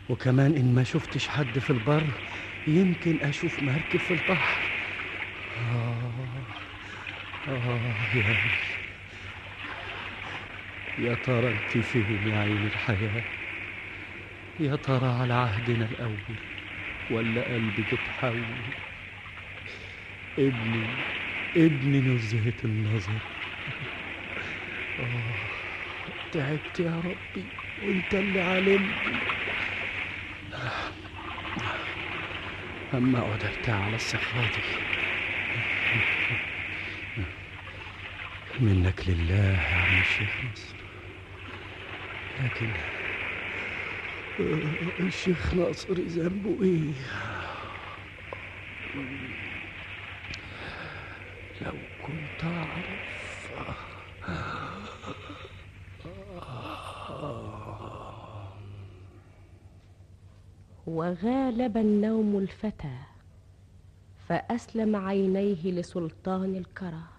وكمان 0.10 0.56
إن 0.56 0.76
ما 0.76 0.84
شفتش 0.84 1.28
حد 1.28 1.60
في 1.60 1.70
البر 1.70 2.04
يمكن 2.68 3.18
أشوف 3.22 3.64
مركب 3.64 4.00
في 4.00 4.14
البحر. 4.14 4.62
آه. 5.58 5.89
يا 7.50 8.38
يا 10.98 11.16
ترى 11.16 11.48
أنت 11.52 11.78
فين 11.78 12.28
يا 12.28 12.40
عين 12.40 12.66
الحياة؟ 12.66 13.24
يا 14.60 14.76
ترى 14.76 15.08
على 15.08 15.34
عهدنا 15.34 15.86
الأول 15.86 16.40
ولا 17.12 17.54
قلبك 17.54 17.94
اتحول؟ 17.94 18.76
ابني 20.40 20.86
ابني 21.56 22.00
نزهة 22.02 22.54
النظر. 22.64 23.20
آه 25.00 25.50
تعبت 26.32 26.80
يا 26.80 27.00
ربي 27.00 27.46
وأنت 27.82 28.16
اللي 28.16 28.42
علمت 28.42 28.96
أما 32.94 33.20
أقعد 33.20 33.44
ارتاح 33.46 33.76
على 33.76 33.96
الصخرة 33.96 34.42
دي 34.42 34.89
منك 38.62 39.10
لله 39.10 39.36
يا 39.36 39.58
عم 39.58 40.02
الشيخ 40.02 40.30
نصر 40.52 40.76
لكن 42.44 42.72
الشيخ 45.00 45.54
ناصر 45.54 45.94
ذنبه 45.94 46.64
إيه 46.64 46.94
لو 51.62 51.74
كنت 52.06 52.44
اعرف 52.44 53.50
وغالب 60.88 61.78
النوم 61.78 62.38
الفتى 62.38 62.98
فأسلم 64.28 64.96
عينيه 64.96 65.72
لسلطان 65.72 66.56
الكرى. 66.56 67.19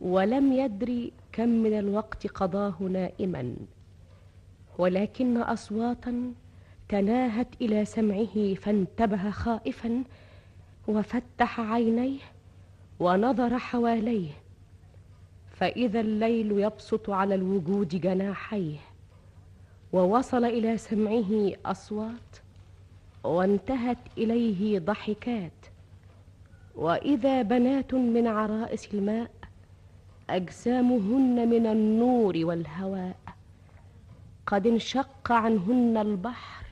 ولم 0.00 0.52
يدري 0.52 1.12
كم 1.32 1.48
من 1.48 1.78
الوقت 1.78 2.26
قضاه 2.26 2.74
نائما 2.80 3.54
ولكن 4.78 5.36
أصواتا 5.36 6.32
تناهت 6.88 7.48
إلى 7.60 7.84
سمعه 7.84 8.54
فانتبه 8.54 9.30
خائفا 9.30 10.04
وفتح 10.88 11.60
عينيه 11.60 12.18
ونظر 13.00 13.58
حواليه 13.58 14.30
فإذا 15.52 16.00
الليل 16.00 16.52
يبسط 16.52 17.10
على 17.10 17.34
الوجود 17.34 17.88
جناحيه 17.88 18.78
ووصل 19.92 20.44
إلى 20.44 20.76
سمعه 20.76 21.52
أصوات 21.66 22.36
وانتهت 23.24 23.98
إليه 24.18 24.78
ضحكات 24.78 25.52
وإذا 26.76 27.42
بنات 27.42 27.94
من 27.94 28.26
عرائس 28.26 28.94
الماء 28.94 29.30
أجسامهن 30.36 31.48
من 31.48 31.66
النور 31.66 32.34
والهواء. 32.36 33.16
قد 34.46 34.66
انشق 34.66 35.32
عنهن 35.32 35.96
البحر 35.96 36.66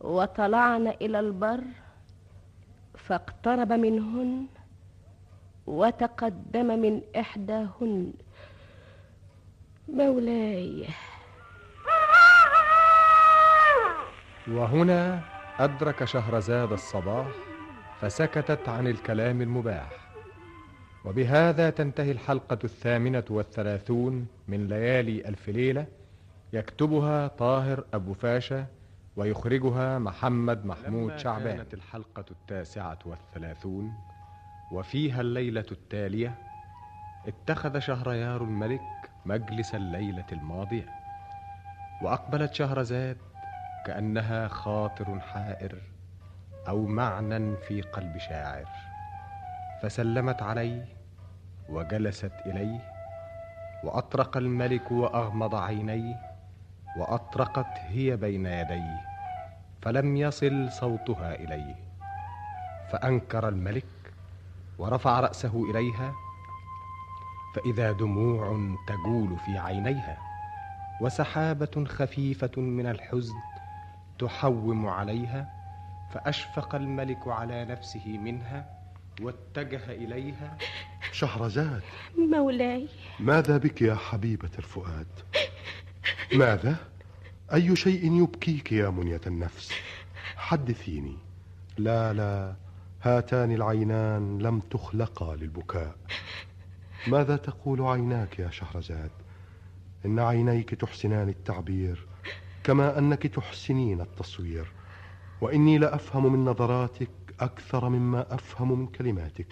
وطلعن 0.00 0.86
إلى 0.86 1.20
البر 1.20 1.64
فاقترب 2.96 3.72
منهن 3.72 4.46
وتقدم 5.66 6.78
من 6.78 7.00
إحداهن. 7.18 8.12
مولاي. 9.88 10.88
وهنا 14.48 15.20
أدرك 15.58 16.04
شهرزاد 16.04 16.72
الصباح 16.72 17.26
فسكتت 18.00 18.68
عن 18.68 18.86
الكلام 18.86 19.42
المباح. 19.42 20.07
وبهذا 21.08 21.70
تنتهي 21.70 22.10
الحلقة 22.10 22.58
الثامنة 22.64 23.24
والثلاثون 23.30 24.28
من 24.48 24.68
ليالي 24.68 25.28
ألف 25.28 25.48
ليلة. 25.48 25.86
يكتبها 26.52 27.28
طاهر 27.28 27.84
أبو 27.94 28.12
فاشا 28.14 28.66
ويخرجها 29.16 29.98
محمد 29.98 30.66
محمود 30.66 31.16
شعبان. 31.16 31.56
كانت 31.56 31.74
الحلقة 31.74 32.24
التاسعة 32.30 32.98
والثلاثون 33.04 33.92
وفيها 34.72 35.20
الليلة 35.20 35.64
التالية 35.72 36.34
اتخذ 37.26 37.78
شهريار 37.78 38.42
الملك 38.42 39.10
مجلس 39.26 39.74
الليلة 39.74 40.26
الماضية 40.32 40.86
وأقبلت 42.02 42.54
شهرزاد 42.54 43.16
كأنها 43.86 44.48
خاطر 44.48 45.20
حائر 45.20 45.78
أو 46.68 46.86
معنى 46.86 47.56
في 47.56 47.82
قلب 47.82 48.18
شاعر 48.18 48.68
فسلمت 49.82 50.42
عليه 50.42 50.97
وجلست 51.68 52.32
إليه 52.46 52.80
وأطرق 53.84 54.36
الملك 54.36 54.92
وأغمض 54.92 55.54
عينيه 55.54 56.16
وأطرقت 56.98 57.78
هي 57.78 58.16
بين 58.16 58.46
يديه 58.46 59.00
فلم 59.82 60.16
يصل 60.16 60.72
صوتها 60.72 61.34
إليه. 61.34 61.74
فأنكر 62.92 63.48
الملك 63.48 63.84
ورفع 64.78 65.20
رأسه 65.20 65.70
إليها 65.70 66.12
فإذا 67.54 67.92
دموع 67.92 68.74
تجول 68.88 69.38
في 69.38 69.58
عينيها 69.58 70.18
وسحابة 71.00 71.84
خفيفة 71.88 72.50
من 72.60 72.86
الحزن 72.86 73.34
تحوم 74.18 74.86
عليها 74.88 75.48
فأشفق 76.10 76.74
الملك 76.74 77.28
على 77.28 77.64
نفسه 77.64 78.18
منها 78.18 78.77
واتجه 79.20 79.90
إليها. 79.90 80.58
شهرزاد. 81.12 81.82
مولاي. 82.18 82.88
ماذا 83.20 83.56
بك 83.56 83.82
يا 83.82 83.94
حبيبة 83.94 84.50
الفؤاد؟ 84.58 85.06
ماذا؟ 86.34 86.76
أي 87.54 87.76
شيء 87.76 88.22
يبكيك 88.22 88.72
يا 88.72 88.90
منية 88.90 89.20
النفس؟ 89.26 89.72
حدثيني. 90.36 91.16
لا 91.78 92.12
لا 92.12 92.54
هاتان 93.02 93.52
العينان 93.52 94.38
لم 94.38 94.60
تخلقا 94.60 95.36
للبكاء. 95.36 95.96
ماذا 97.06 97.36
تقول 97.36 97.82
عيناك 97.82 98.38
يا 98.38 98.50
شهرزاد؟ 98.50 99.10
إن 100.06 100.18
عينيك 100.18 100.74
تحسنان 100.74 101.28
التعبير 101.28 102.06
كما 102.64 102.98
أنك 102.98 103.26
تحسنين 103.26 104.00
التصوير. 104.00 104.72
وإني 105.40 105.78
لأفهم 105.78 106.32
من 106.32 106.44
نظراتك 106.44 107.10
أكثر 107.40 107.88
مما 107.88 108.34
أفهم 108.34 108.78
من 108.78 108.86
كلماتك. 108.86 109.46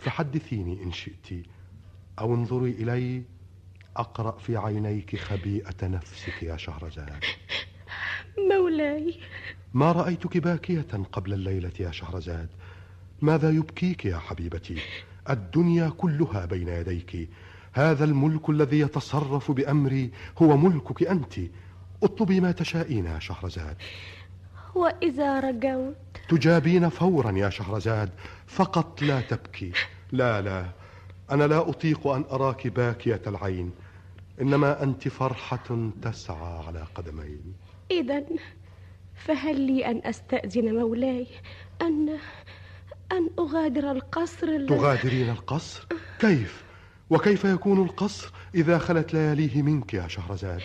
فحدثيني 0.00 0.82
إن 0.82 0.92
شئت. 0.92 1.46
أو 2.18 2.34
انظري 2.34 2.70
إلي. 2.70 3.22
أقرأ 3.96 4.38
في 4.38 4.56
عينيك 4.56 5.16
خبيئة 5.16 5.86
نفسك 5.86 6.42
يا 6.42 6.56
شهرزاد 6.56 7.24
مولاي. 8.50 9.20
ما 9.74 9.92
رأيتك 9.92 10.36
باكية 10.36 10.86
قبل 11.12 11.32
الليلة 11.32 11.72
يا 11.80 11.90
شهرزاد 11.90 12.48
ماذا 13.22 13.50
يبكيك 13.50 14.04
يا 14.04 14.18
حبيبتي؟ 14.18 14.76
الدنيا 15.30 15.88
كلها 15.88 16.46
بين 16.46 16.68
يديك. 16.68 17.28
هذا 17.72 18.04
الملك 18.04 18.50
الذي 18.50 18.80
يتصرف 18.80 19.50
بأمري 19.50 20.10
هو 20.38 20.56
ملكك 20.56 21.02
أنت. 21.02 21.34
اطلبي 22.02 22.40
ما 22.40 22.52
تشائين 22.52 23.04
يا 23.04 23.18
شهرزاد 23.18 23.76
وإذا 24.78 25.40
رجوت 25.40 25.96
تجابين 26.28 26.88
فورا 26.88 27.32
يا 27.32 27.48
شهرزاد 27.50 28.10
فقط 28.46 29.02
لا 29.02 29.20
تبكي. 29.20 29.72
لا 30.12 30.40
لا 30.40 30.66
أنا 31.30 31.44
لا 31.44 31.68
أطيق 31.68 32.06
أن 32.06 32.24
أراك 32.30 32.66
باكية 32.66 33.20
العين 33.26 33.70
إنما 34.40 34.82
أنت 34.82 35.08
فرحة 35.08 35.90
تسعى 36.02 36.62
على 36.66 36.84
قدمين. 36.94 37.54
إذا 37.90 38.22
فهل 39.14 39.60
لي 39.60 39.86
أن 39.86 40.00
أستأذن 40.04 40.74
مولاي 40.74 41.26
أن 41.82 42.18
أن 43.12 43.30
أغادر 43.38 43.90
القصر 43.90 44.46
الذي- 44.46 44.66
تغادرين 44.76 45.30
القصر؟ 45.30 45.86
كيف؟ 46.20 46.64
وكيف 47.10 47.44
يكون 47.44 47.82
القصر 47.82 48.32
إذا 48.54 48.78
خلت 48.78 49.14
لياليه 49.14 49.62
منك 49.62 49.94
يا 49.94 50.08
شهرزاد؟ 50.08 50.60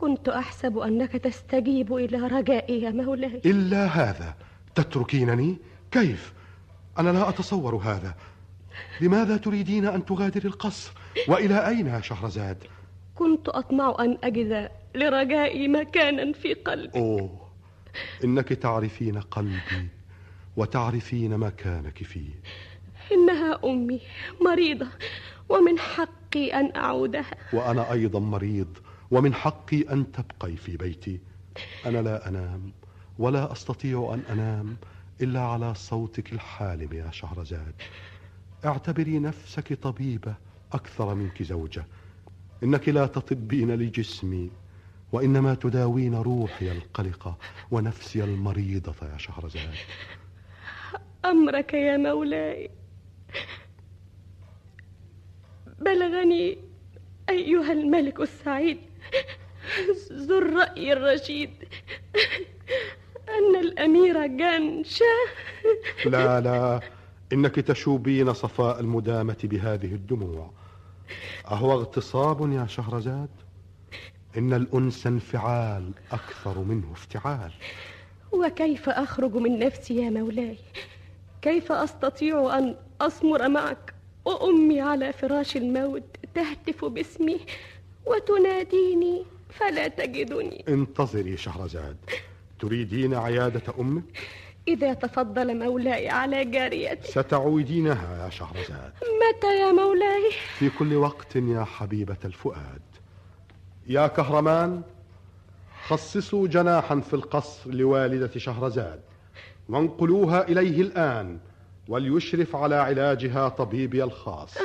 كنت 0.00 0.28
أحسب 0.28 0.78
أنك 0.78 1.12
تستجيب 1.12 1.94
إلى 1.94 2.18
رجائي 2.18 2.82
يا 2.82 2.90
مولاي. 2.90 3.40
إلا 3.46 3.86
هذا 3.86 4.34
تتركينني؟ 4.74 5.56
كيف؟ 5.90 6.32
أنا 6.98 7.10
لا 7.10 7.28
أتصور 7.28 7.74
هذا. 7.76 8.14
لماذا 9.00 9.36
تريدين 9.36 9.84
أن 9.86 10.04
تغادري 10.04 10.48
القصر؟ 10.48 10.92
وإلى 11.28 11.68
أين 11.68 11.86
يا 11.86 12.00
شهرزاد؟ 12.00 12.64
كنت 13.14 13.48
أطمع 13.48 13.96
أن 14.00 14.18
أجد 14.24 14.70
لرجائي 14.94 15.68
مكانا 15.68 16.32
في 16.32 16.54
قلبي. 16.54 16.98
أوه 16.98 17.48
إنك 18.24 18.48
تعرفين 18.48 19.20
قلبي 19.20 19.88
وتعرفين 20.56 21.38
مكانك 21.38 22.02
فيه. 22.02 22.40
إنها 23.12 23.60
أمي 23.64 24.00
مريضة 24.44 24.86
ومن 25.48 25.78
حقي 25.78 26.60
أن 26.60 26.76
أعودها. 26.76 27.34
وأنا 27.52 27.92
أيضا 27.92 28.20
مريض 28.20 28.78
ومن 29.10 29.34
حقي 29.34 29.80
أن 29.80 30.12
تبقي 30.12 30.56
في 30.56 30.76
بيتي. 30.76 31.20
أنا 31.86 32.02
لا 32.02 32.28
أنام 32.28 32.72
ولا 33.18 33.52
أستطيع 33.52 34.10
أن 34.14 34.22
أنام 34.32 34.76
إلا 35.20 35.40
على 35.40 35.74
صوتك 35.74 36.32
الحالم 36.32 36.92
يا 36.92 37.10
شهرزاد. 37.10 37.74
اعتبري 38.64 39.18
نفسك 39.18 39.72
طبيبة 39.74 40.34
أكثر 40.72 41.14
منك 41.14 41.42
زوجة. 41.42 41.84
إنك 42.62 42.88
لا 42.88 43.06
تطبين 43.06 43.74
لجسمي 43.74 44.50
وإنما 45.12 45.54
تداوين 45.54 46.14
روحي 46.14 46.72
القلقة 46.72 47.38
ونفسي 47.70 48.24
المريضة 48.24 48.94
يا 49.12 49.18
شهرزاد. 49.18 49.74
أمرك 51.24 51.74
يا 51.74 51.96
مولاي. 51.96 52.70
بلغني 55.80 56.58
أيها 57.28 57.72
الملك 57.72 58.20
السعيد 58.20 58.78
ذو 60.26 60.38
الرأي 60.38 60.92
الرشيد. 60.92 61.50
أن 63.28 63.60
الأمير 63.60 64.26
جان 64.26 64.84
شاه. 64.84 65.26
لا 66.06 66.40
لا. 66.40 66.80
إنك 67.32 67.54
تشوبين 67.54 68.32
صفاء 68.32 68.80
المدامة 68.80 69.36
بهذه 69.44 69.94
الدموع. 69.94 70.50
أهو 71.50 71.72
اغتصاب 71.72 72.52
يا 72.52 72.66
شهرزاد؟ 72.66 73.28
إن 74.38 74.52
الأنس 74.54 75.06
انفعال 75.06 75.92
أكثر 76.12 76.58
منه 76.58 76.92
افتعال. 76.92 77.52
وكيف 78.32 78.88
أخرج 78.88 79.34
من 79.34 79.58
نفسي 79.58 79.96
يا 79.96 80.10
مولاي؟ 80.10 80.56
كيف 81.42 81.72
أستطيع 81.72 82.58
أن 82.58 82.76
أصمر 83.00 83.48
معك؟ 83.48 83.94
وأمي 84.24 84.80
على 84.80 85.12
فراش 85.12 85.56
الموت 85.56 86.02
تهتف 86.34 86.84
باسمي. 86.84 87.40
وتناديني 88.10 89.24
فلا 89.50 89.88
تجدني. 89.88 90.64
انتظري 90.68 91.36
شهرزاد. 91.36 91.96
تريدين 92.60 93.14
عيادة 93.14 93.62
أمك؟ 93.78 94.04
إذا 94.68 94.94
تفضل 94.94 95.58
مولاي 95.58 96.08
على 96.08 96.44
جاريتي. 96.44 97.08
ستعودينها 97.08 98.24
يا 98.24 98.30
شهرزاد. 98.30 98.92
متى 99.02 99.60
يا 99.60 99.72
مولاي؟ 99.72 100.30
في 100.58 100.70
كل 100.70 100.94
وقت 100.94 101.36
يا 101.36 101.64
حبيبة 101.64 102.16
الفؤاد. 102.24 102.82
يا 103.86 104.06
كهرمان 104.06 104.82
خصصوا 105.86 106.48
جناحا 106.48 107.00
في 107.00 107.14
القصر 107.14 107.70
لوالدة 107.70 108.38
شهرزاد. 108.38 109.00
وانقلوها 109.68 110.48
إليه 110.48 110.80
الآن 110.80 111.38
وليشرف 111.88 112.56
على 112.56 112.74
علاجها 112.74 113.48
طبيبي 113.48 114.04
الخاص. 114.04 114.58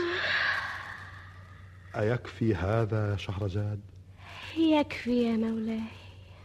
أيكفي 1.99 2.55
هذا 2.55 3.11
يا 3.11 3.15
شهرزاد 3.17 3.79
يكفي 4.57 5.23
يا 5.23 5.37
مولاي. 5.37 5.79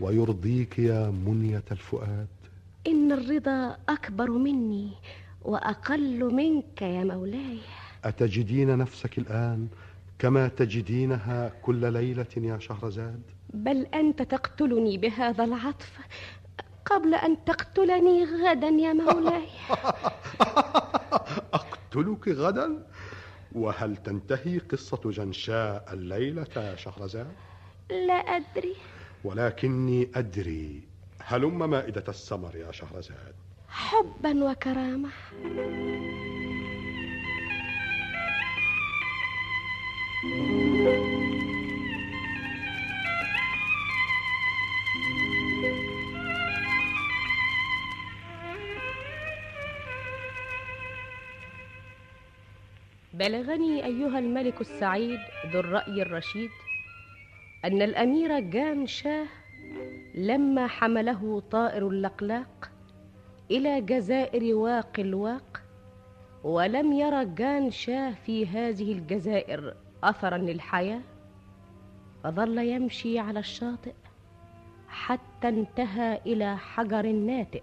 ويرضيك 0.01 0.79
يا 0.79 1.11
منية 1.11 1.65
الفؤاد؟ 1.73 2.27
إن 2.87 3.13
الرضا 3.13 3.77
أكبر 3.89 4.31
مني 4.31 4.91
وأقل 5.43 6.35
منك 6.35 6.83
يا 6.83 7.05
مولاي. 7.05 7.59
أتجدين 8.05 8.79
نفسك 8.79 9.19
الآن 9.19 9.69
كما 10.19 10.49
تجدينها 10.49 11.53
كل 11.63 11.93
ليلة 11.93 12.27
يا 12.37 12.59
شهرزاد 12.59 13.23
بل 13.55 13.87
أنت 13.87 14.23
تقتلني 14.23 14.99
بهذا 14.99 15.45
العطف 15.45 15.99
قبل 16.87 17.15
أن 17.15 17.45
تقتلني 17.45 18.25
غدا 18.25 18.69
يا 18.69 18.93
مولاي. 18.93 19.47
أقتلك 21.61 22.29
غدا؟ 22.29 22.87
وهل 23.53 23.97
تنتهي 23.97 24.59
قصة 24.59 25.01
جنشاء 25.11 25.85
الليلة 25.93 26.47
يا 26.57 26.77
شهرزاد 26.77 27.33
لا 27.91 28.15
أدري. 28.15 28.75
ولكني 29.25 30.11
أدري. 30.15 30.83
هلم 31.23 31.71
مائدة 31.71 32.05
السمر 32.09 32.57
يا 32.57 32.73
شهرزاد 32.73 33.35
حبا 33.69 34.51
وكرامة. 34.51 35.11
بلغني 53.21 53.85
أيها 53.85 54.19
الملك 54.19 54.61
السعيد 54.61 55.19
ذو 55.47 55.61
الرأي 55.61 56.03
الرشيد 56.03 56.51
أن 57.65 57.83
الأمير 57.83 58.41
جان 58.41 58.87
شاه 58.87 59.27
لما 60.15 60.67
حمله 60.67 61.43
طائر 61.51 61.89
اللقلاق 61.89 62.71
إلى 63.51 63.81
جزائر 63.81 64.55
واق 64.55 65.01
الواق 65.01 65.63
ولم 66.45 66.93
ير 66.93 67.23
جان 67.23 67.71
شاه 67.71 68.15
في 68.27 68.47
هذه 68.47 68.93
الجزائر 68.93 69.75
أثرا 70.05 70.39
للحياة 70.39 71.01
فظل 72.25 72.59
يمشي 72.59 73.19
على 73.19 73.39
الشاطئ 73.39 73.95
حتى 74.89 75.49
انتهى 75.49 76.21
إلى 76.27 76.57
حجر 76.57 77.07
ناتئ 77.07 77.63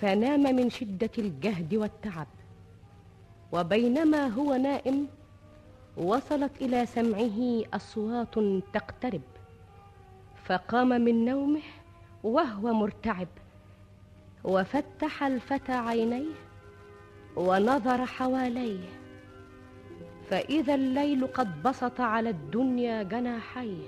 فنام 0.00 0.56
من 0.56 0.70
شدة 0.70 1.10
الجهد 1.18 1.74
والتعب. 1.74 2.26
وبينما 3.54 4.26
هو 4.26 4.54
نائم 4.54 5.06
وصلت 5.96 6.62
إلى 6.62 6.86
سمعه 6.86 7.62
أصوات 7.74 8.34
تقترب 8.72 9.22
فقام 10.44 10.88
من 10.88 11.24
نومه 11.24 11.62
وهو 12.24 12.72
مرتعب 12.72 13.28
وفتح 14.44 15.22
الفتى 15.22 15.72
عينيه 15.72 16.34
ونظر 17.36 18.06
حواليه. 18.06 18.88
فإذا 20.30 20.74
الليل 20.74 21.26
قد 21.26 21.62
بسط 21.62 22.00
على 22.00 22.30
الدنيا 22.30 23.02
جناحيه 23.02 23.86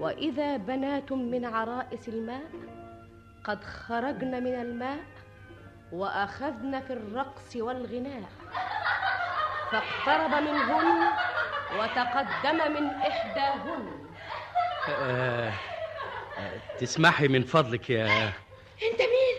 وإذا 0.00 0.56
بنات 0.56 1.12
من 1.12 1.44
عرائس 1.44 2.08
الماء 2.08 2.50
قد 3.44 3.64
خرجن 3.64 4.44
من 4.44 4.54
الماء 4.54 5.00
وأخذن 5.92 6.80
في 6.80 6.92
الرقص 6.92 7.56
والغناء 7.56 8.22
فاقترب 9.72 10.30
منهن 10.42 11.08
وتقدم 11.78 12.72
من 12.72 12.86
إحداهن. 12.86 13.92
آه 14.88 15.52
آه، 16.38 16.52
تسمحي 16.80 17.28
من 17.28 17.42
فضلك 17.42 17.90
يا 17.90 18.06
أنت 18.82 19.00
مين؟ 19.00 19.36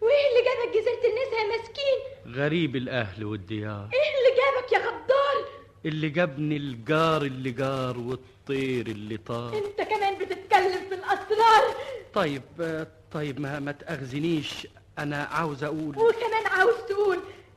وإيه 0.00 0.26
اللي 0.28 0.42
جابك 0.44 0.70
جزيرة 0.74 1.12
النساء 1.12 1.40
يا 1.42 1.58
مسكين؟ 1.60 2.34
غريب 2.42 2.76
الأهل 2.76 3.24
والديار. 3.24 3.88
إيه 3.92 4.00
اللي 4.18 4.36
جابك 4.40 4.72
يا 4.72 4.78
غدار؟ 4.78 5.50
اللي 5.84 6.08
جابني 6.08 6.56
الجار 6.56 7.22
اللي 7.22 7.50
جار 7.50 7.98
والطير 7.98 8.86
اللي 8.86 9.16
طار. 9.16 9.54
أنت 9.54 9.88
كمان 9.88 10.18
بتتكلم 10.18 10.88
في 10.88 10.94
الأسرار. 10.94 11.74
طيب 12.14 12.42
آه، 12.60 12.86
طيب 13.12 13.40
ما 13.40 13.58
ما 13.60 13.72
تأخذنيش 13.72 14.66
أنا 14.98 15.28
عاوز 15.32 15.64
أقول. 15.64 15.98
وكمان 15.98 16.46
عاوز 16.46 16.74
تقول. 16.88 17.16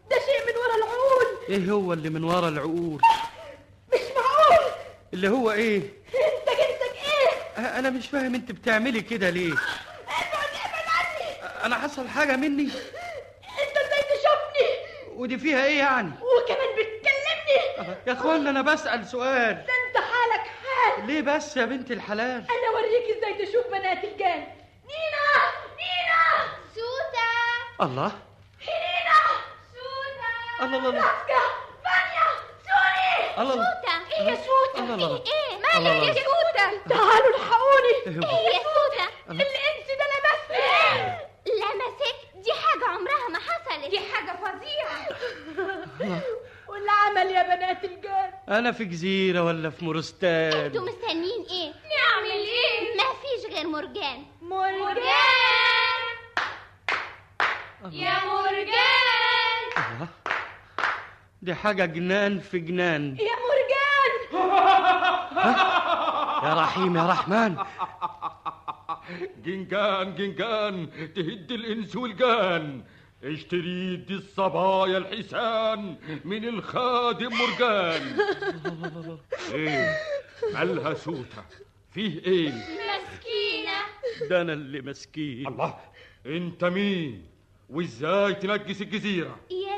ده 0.10 0.16
شيء 0.18 0.46
من 0.48 0.58
ورا 0.58 0.76
العقول. 0.76 1.38
إيه 1.50 1.72
هو 1.72 1.94
اللي 1.94 2.10
من 2.10 2.24
ورا 2.24 2.50
العقول؟ 2.50 3.02
مش 3.94 4.00
معقول. 4.16 4.72
اللي 5.14 5.30
هو 5.30 5.52
إيه؟ 5.52 5.78
أنت 6.08 6.50
جنسك 6.50 6.96
إيه؟ 6.96 7.64
آه، 7.66 7.80
أنا 7.80 7.90
مش 7.90 8.08
فاهم 8.08 8.36
أنت 8.36 8.52
بتعملي 8.52 9.02
كده 9.02 9.30
ليه؟ 9.30 9.52
ابعد 9.54 10.50
ابعد 10.66 10.86
عني. 10.90 11.66
أنا 11.66 11.76
حصل 11.76 12.08
حاجة 12.08 12.36
مني. 12.36 12.64
أنت 12.64 13.78
إزاي 13.78 14.02
تشوفني؟ 14.02 14.70
ودي 15.16 15.38
فيها 15.38 15.66
إيه 15.66 15.78
يعني؟ 15.80 16.12
وكمان 16.12 16.68
بتكلمني 16.74 17.90
يا 18.08 18.14
أخوانا 18.14 18.50
أنا 18.50 18.62
بسأل 18.62 19.08
سؤال. 19.08 19.54
ده 19.54 19.74
أنت 19.88 19.98
حالك 19.98 20.48
حال. 20.64 21.08
ليه 21.08 21.22
بس 21.22 21.58
يا 21.58 21.66
بنت 21.66 21.92
الحلال؟ 21.92 22.44
أنا 22.50 22.68
أوريك 22.76 23.18
إزاي 23.18 23.46
تشوف 23.46 23.68
بنات 23.68 24.04
الجان. 24.04 24.48
نينا! 24.90 25.52
نينا! 25.80 26.59
سوسة 26.80 27.30
الله. 27.82 28.12
نينا 28.62 29.20
سوسة 29.76 30.66
الله 30.66 30.78
الله 30.78 30.90
الله. 30.90 31.02
فانيا. 31.86 32.28
سوري 32.68 33.42
الله 33.42 33.66
إيه 34.12 34.26
يا 34.30 34.36
سوسة 34.36 34.78
الله 34.84 34.96
الله 34.96 35.24
إيه. 35.28 35.80
مالك 35.80 36.18
يا 36.18 36.24
سوسة 36.24 36.88
تعالوا 36.90 37.30
الحقوني؟ 37.36 37.96
إيه 38.08 38.54
يا 38.56 38.60
سوسة 38.70 39.06
الانس 39.30 39.88
ده 40.00 40.06
لمسني 40.14 41.30
لمسك؟ 41.60 42.18
دي 42.36 42.52
حاجة 42.54 42.86
عمرها 42.86 43.28
ما 43.30 43.40
حصلت. 43.40 43.90
دي 43.90 44.00
حاجة 44.00 44.32
فظيعة. 44.32 45.08
واللي 46.68 46.92
عمل 46.92 47.32
يا 47.32 47.44
بنات 47.56 47.84
الجان 47.84 48.32
أنا 48.50 48.72
في 48.72 48.86
جزيرة 48.86 49.44
ولا 49.44 49.70
في 49.70 49.86
مرستان؟ 49.86 50.54
أنتوا 50.66 50.82
مستنيين 50.82 51.29
دي 61.50 61.56
حاجة 61.56 61.86
جنان 61.86 62.40
في 62.40 62.60
جنان. 62.60 63.16
يا 63.30 63.36
مرجان! 63.50 64.12
يا 66.44 66.54
رحيم 66.54 66.98
يا 66.98 67.08
رحمن. 67.08 67.58
جنجان 69.46 70.16
جنجان 70.16 70.90
تهد 71.16 71.52
الإنس 71.52 71.96
والجان. 71.96 72.84
اشتري 73.24 73.96
دي 73.96 74.14
الصبايا 74.16 74.98
الحسان 74.98 75.96
من 76.26 76.46
الخادم 76.48 77.30
مرجان. 77.34 78.02
إيه 79.54 79.98
مالها 80.54 80.94
سوته 80.94 81.44
فيه 81.94 82.24
إيه؟ 82.26 82.50
مسكينة. 82.54 83.80
ده 84.30 84.42
أنا 84.42 84.54
اللي 84.54 84.82
مسكين. 84.82 85.48
الله 85.48 85.78
أنت 86.26 86.64
مين؟ 86.64 87.26
وازاي 87.70 88.34
تنجس 88.34 88.82
الجزيرة. 88.82 89.40
يا 89.52 89.69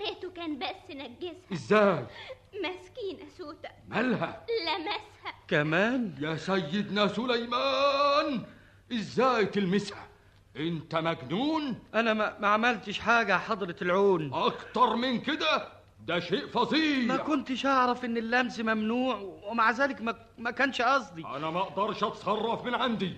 كان 0.42 0.60
بس 0.60 0.96
نجسها. 0.96 1.34
إزاي؟ 1.54 2.06
مسكينة 2.54 3.30
سوتة 3.38 3.70
مالها؟ 3.90 4.46
لمسها. 4.68 5.34
كمان؟ 5.48 6.16
يا 6.20 6.36
سيدنا 6.36 7.08
سليمان 7.08 8.44
إزاي 8.92 9.46
تلمسها؟ 9.46 10.08
أنت 10.58 10.96
مجنون؟ 10.96 11.80
أنا 11.96 12.14
ما, 12.14 12.40
ما 12.40 12.48
عملتش 12.48 13.00
حاجة 13.00 13.34
يا 13.34 13.38
حضرة 13.38 13.76
العون. 13.82 14.34
أكتر 14.34 14.96
من 14.96 15.22
كده؟ 15.22 15.68
ده 16.06 16.20
شيء 16.20 16.48
فظيع. 16.48 17.06
ما 17.06 17.18
كنتش 17.18 17.66
أعرف 17.66 18.06
إن 18.06 18.18
اللمس 18.18 18.60
ممنوع 18.60 19.16
ومع 19.44 19.72
ذلك 19.72 20.02
ما, 20.02 20.16
ما 20.38 20.52
كانش 20.52 20.82
قصدي. 20.82 21.26
أنا 21.26 21.50
ما 21.50 21.60
أقدرش 21.60 22.04
أتصرف 22.04 22.66
من 22.66 22.76
عندي. 22.76 23.14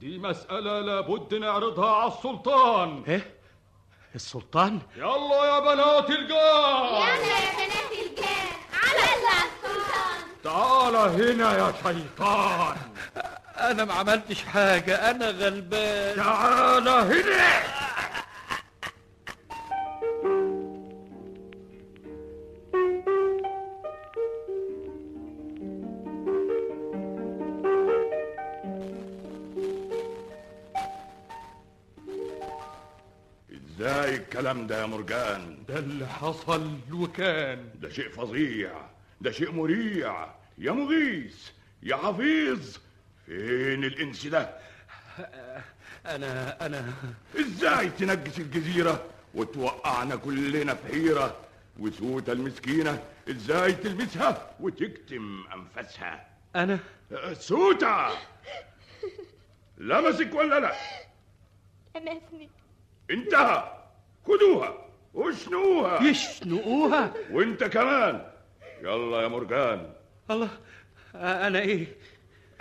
دي 0.00 0.18
مسألة 0.18 0.80
لابد 0.80 1.34
نعرضها 1.34 1.90
على 1.90 2.12
السلطان. 2.12 3.02
إيه؟ 3.08 3.35
السلطان. 4.16 4.80
يلا 4.96 5.44
يا 5.44 5.58
بنات 5.60 6.10
الجار 6.10 7.02
يلا 7.02 7.38
يا 7.38 7.52
بنات 7.58 7.92
الجان 7.92 8.48
على 8.82 9.02
السلطان. 9.46 10.18
تعال 10.44 10.96
هنا 10.96 11.58
يا 11.58 11.72
شيطان. 11.82 12.76
أنا 13.58 13.84
ما 13.84 13.94
عملتش 13.94 14.42
حاجة 14.42 15.10
أنا 15.10 15.30
غلبان. 15.30 16.16
تعال 16.16 16.88
هنا. 16.88 17.85
الكلام 34.36 34.66
ده 34.66 34.80
يا 34.80 34.86
مرجان. 34.86 35.64
ده 35.68 35.78
اللي 35.78 36.06
حصل 36.06 36.78
وكان. 36.92 37.70
ده 37.74 37.88
شيء 37.88 38.08
فظيع. 38.08 38.70
ده 39.20 39.30
شيء 39.30 39.52
مريع. 39.52 40.26
يا 40.58 40.72
مغيث 40.72 41.50
يا 41.82 41.96
حفيظ 41.96 42.76
فين 43.26 43.84
الإنس 43.84 44.26
ده؟ 44.26 44.58
أنا 46.06 46.66
أنا. 46.66 46.92
إزاي 47.40 47.88
تنجس 47.88 48.38
الجزيرة 48.38 49.04
وتوقعنا 49.34 50.16
كلنا 50.16 50.74
في 50.74 50.92
حيره 50.92 51.36
وسوته 51.78 52.32
المسكينة؟ 52.32 53.02
إزاي 53.30 53.72
تلمسها 53.72 54.50
وتكتم 54.60 55.44
أنفاسها؟ 55.54 56.26
أنا. 56.56 56.78
سوته 57.32 58.08
لمسك 59.78 60.34
ولا 60.34 60.60
لا. 60.60 60.72
لمسني 61.96 62.50
انتهى. 63.10 63.85
خدوها 64.26 64.86
وشنوها 65.14 66.02
يشنقوها 66.02 67.14
وانت 67.30 67.64
كمان. 67.64 68.26
يلا 68.82 69.22
يا 69.22 69.28
مرجان. 69.28 69.92
الله 70.30 70.48
أنا 71.14 71.58
إيه؟ 71.58 71.86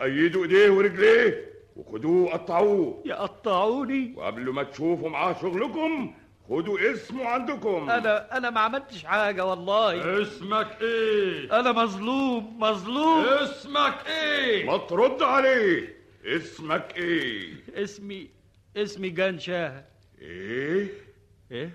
أيدوا 0.02 0.44
إيديه 0.44 0.70
ورجليه 0.70 1.52
وخدوه 1.76 2.34
قطعوه 2.34 3.04
يقطعوني؟ 3.06 4.14
وقبل 4.18 4.50
ما 4.50 4.64
تشوفوا 4.64 5.10
معاه 5.10 5.36
شغلكم 5.42 6.14
خدوا 6.50 6.92
اسمه 6.92 7.26
عندكم. 7.26 7.90
أنا 7.90 8.38
أنا 8.38 8.50
ما 8.50 8.60
عملتش 8.60 9.04
حاجة 9.04 9.46
والله. 9.46 10.22
اسمك 10.22 10.78
إيه؟ 10.82 11.60
أنا 11.60 11.72
مظلوم 11.72 12.60
مظلوم. 12.60 13.26
اسمك 13.26 13.96
إيه؟ 14.08 14.66
ما 14.66 14.78
ترد 14.78 15.24
عليه. 15.24 15.96
اسمك 16.26 16.94
إيه؟ 16.98 17.54
اسمي 17.76 18.30
اسمي 18.78 19.10
جان 19.10 19.40
شاه 19.40 19.84
إيه؟ 20.22 21.05
إيه؟ 21.52 21.72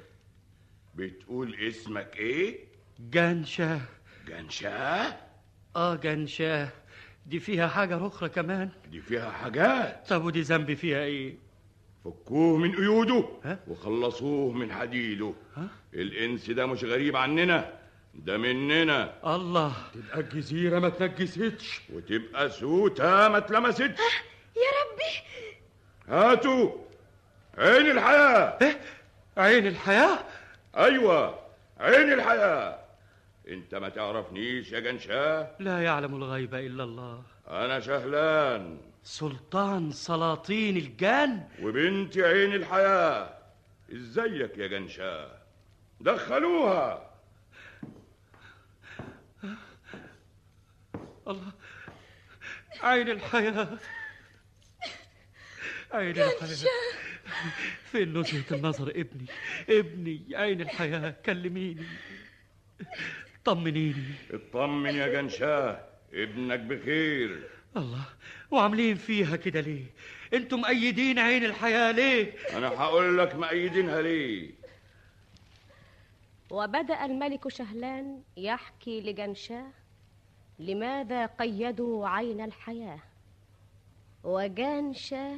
بتقول 0.94 1.54
اسمك 1.54 2.16
إيه؟ 2.16 2.58
جان 3.10 3.44
شاه 3.44 3.80
جنشاه 4.28 5.16
آه 5.76 5.94
جان 5.96 6.26
شاه 6.26 6.68
دي 7.26 7.40
فيها 7.40 7.68
حاجة 7.68 8.06
أخرى 8.06 8.28
كمان. 8.28 8.68
دي 8.90 9.00
فيها 9.00 9.30
حاجات. 9.30 10.06
طب 10.08 10.24
ودي 10.24 10.40
ذنبي 10.42 10.76
فيها 10.76 10.98
إيه؟ 11.02 11.34
فكوه 12.04 12.56
من 12.58 12.76
قيوده 12.76 13.24
ها؟ 13.44 13.58
وخلصوه 13.68 14.52
من 14.52 14.72
حديده. 14.72 15.34
ها؟ 15.56 15.68
الإنس 15.94 16.50
ده 16.50 16.66
مش 16.66 16.84
غريب 16.84 17.16
عننا 17.16 17.72
ده 18.14 18.38
مننا. 18.38 19.34
الله. 19.36 19.72
تبقى 19.94 20.20
الجزيرة 20.20 20.78
ما 20.78 20.88
تنجستش 20.88 21.80
وتبقى 21.92 22.50
سوتا 22.50 23.28
ما 23.28 23.38
اتلمستش. 23.38 23.82
يا 24.56 24.70
ربي. 24.80 25.26
هاتوا 26.08 26.70
عين 27.58 27.90
الحياة. 27.90 28.58
إيه؟ 28.62 28.80
عين 29.40 29.66
الحياة؟ 29.66 30.18
أيوه 30.76 31.40
عين 31.78 32.12
الحياة. 32.12 32.78
أنت 33.48 33.74
ما 33.74 33.88
تعرفنيش 33.88 34.72
يا 34.72 34.80
جنشاه 34.80 35.56
لا 35.58 35.82
يعلم 35.82 36.14
الغيب 36.14 36.54
إلا 36.54 36.84
الله. 36.84 37.22
أنا 37.48 37.80
شهلان. 37.80 38.80
سلطان 39.02 39.92
سلاطين 39.92 40.76
الجان؟ 40.76 41.48
وبنتي 41.62 42.22
عين 42.22 42.54
الحياة. 42.54 43.38
إزيك 43.92 44.58
يا 44.58 44.66
جنشاه 44.66 45.30
دخلوها. 46.00 47.10
الله 51.28 51.52
عين 52.80 53.08
الحياة. 53.08 53.68
عين 55.92 56.10
الحياة. 56.10 56.68
فين 57.84 58.18
نزهة 58.18 58.56
النظر 58.56 58.90
ابني؟ 58.90 59.26
ابني 59.68 60.22
عين 60.32 60.60
الحياة 60.60 61.14
كلميني. 61.26 61.84
طمنيني. 63.44 64.14
اطمن 64.30 64.94
يا 64.94 65.08
جنشاه 65.08 65.84
ابنك 66.14 66.60
بخير. 66.60 67.48
الله 67.76 68.04
وعاملين 68.50 68.96
فيها 68.96 69.36
كده 69.36 69.60
ليه؟ 69.60 69.84
أنتم 70.34 70.60
مأيدين 70.60 71.18
عين 71.18 71.44
الحياة 71.44 71.92
ليه؟ 71.92 72.34
أنا 72.56 72.68
هقول 72.68 73.18
لك 73.18 73.34
مأيدينها 73.34 74.02
ليه. 74.02 74.50
وبدأ 76.50 77.04
الملك 77.04 77.48
شهلان 77.48 78.22
يحكي 78.36 79.00
لجنشاه 79.00 79.66
لماذا 80.58 81.26
قيدوا 81.26 82.08
عين 82.08 82.40
الحياة؟ 82.40 83.00
وجانشاه 84.24 85.36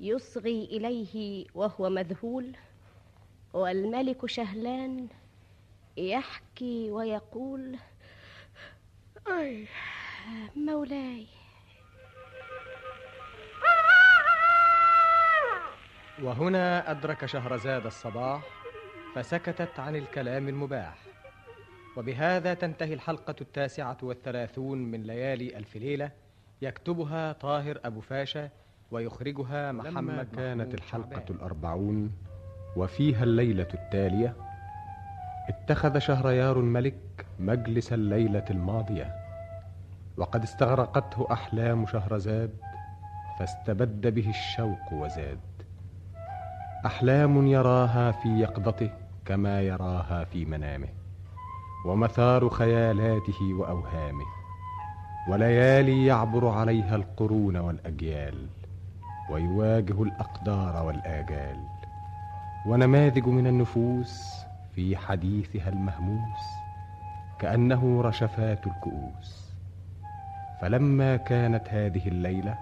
يصغي 0.00 0.64
إليه 0.64 1.46
وهو 1.54 1.90
مذهول 1.90 2.56
والملك 3.52 4.26
شهلان 4.26 5.08
يحكي 5.96 6.90
ويقول 6.90 7.78
أي 9.28 9.66
مولاي. 10.56 11.26
وهنا 16.22 16.90
أدرك 16.90 17.26
شهرزاد 17.26 17.86
الصباح 17.86 18.42
فسكتت 19.14 19.80
عن 19.80 19.96
الكلام 19.96 20.48
المباح. 20.48 20.98
وبهذا 21.96 22.54
تنتهي 22.54 22.94
الحلقة 22.94 23.34
التاسعة 23.40 23.98
والثلاثون 24.02 24.78
من 24.78 25.02
ليالي 25.02 25.56
ألف 25.56 25.76
ليلة 25.76 26.12
يكتبها 26.62 27.32
طاهر 27.32 27.80
أبو 27.84 28.00
فاشا 28.00 28.50
ويخرجها 28.90 29.72
محمد 29.72 29.96
لما 29.96 30.22
كانت 30.36 30.74
الحلقة. 30.74 31.24
الأربعون 31.30 32.12
وفيها 32.76 33.22
الليلة 33.24 33.68
التالية 33.74 34.34
اتخذ 35.48 35.98
شهريار 35.98 36.60
الملك 36.60 37.26
مجلس 37.40 37.92
الليلة 37.92 38.44
الماضية 38.50 39.14
وقد 40.16 40.42
استغرقته 40.42 41.26
أحلام 41.32 41.86
شهرزاد 41.86 42.50
فاستبد 43.38 44.06
به 44.06 44.28
الشوق 44.30 44.92
وزاد 44.92 45.38
أحلام 46.86 47.46
يراها 47.46 48.10
في 48.12 48.28
يقظته 48.28 48.90
كما 49.24 49.60
يراها 49.62 50.24
في 50.24 50.44
منامه 50.44 50.88
ومثار 51.86 52.48
خيالاته 52.48 53.54
وأوهامه 53.54 54.24
وليالي 55.28 56.06
يعبر 56.06 56.48
عليها 56.48 56.96
القرون 56.96 57.56
والأجيال 57.56 58.46
ويواجه 59.30 60.02
الأقدار 60.02 60.86
والآجال. 60.86 61.56
ونماذج 62.66 63.26
من 63.26 63.46
النفوس 63.46 64.34
في 64.74 64.96
حديثها 64.96 65.68
المهموس 65.68 66.42
كأنه 67.38 68.02
رشفات 68.02 68.66
الكؤوس. 68.66 69.50
فلما 70.60 71.16
كانت 71.16 71.68
هذه 71.68 72.08
الليلة 72.08 72.58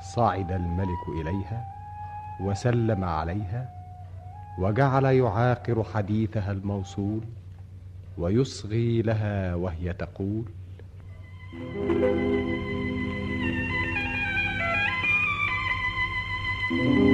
صعد 0.00 0.52
الملك 0.52 1.08
إليها 1.20 1.64
وسلم 2.40 3.04
عليها 3.04 3.70
وجعل 4.58 5.04
يعاقر 5.04 5.84
حديثها 5.84 6.52
الموصول 6.52 7.20
ويصغي 8.18 9.02
لها 9.02 9.54
وهي 9.54 9.92
تقول 9.92 10.44
بلغني 16.70 17.10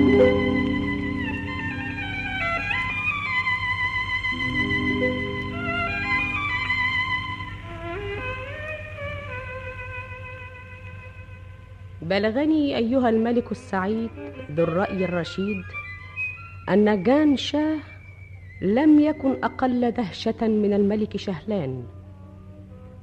أيها 12.77 13.09
الملك 13.09 13.53
السعيد 13.53 14.11
ذو 14.51 14.65
الرأي 14.65 15.05
الرشيد 15.05 15.63
أن 16.69 17.03
جان 17.03 17.37
شاه 17.37 17.79
لم 18.63 19.01
يكن 19.01 19.45
أقل 19.45 19.91
دهشة 19.91 20.49
من 20.49 20.73
الملك 20.73 21.17
شهلان 21.17 21.85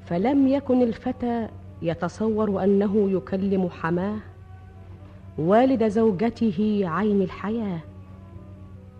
فلم 0.05 0.47
يكن 0.47 0.81
الفتى 0.81 1.47
يتصور 1.81 2.63
أنه 2.63 3.11
يكلم 3.11 3.69
حماه 3.69 4.32
والد 5.37 5.87
زوجته 5.87 6.81
عين 6.83 7.21
الحياة. 7.21 7.79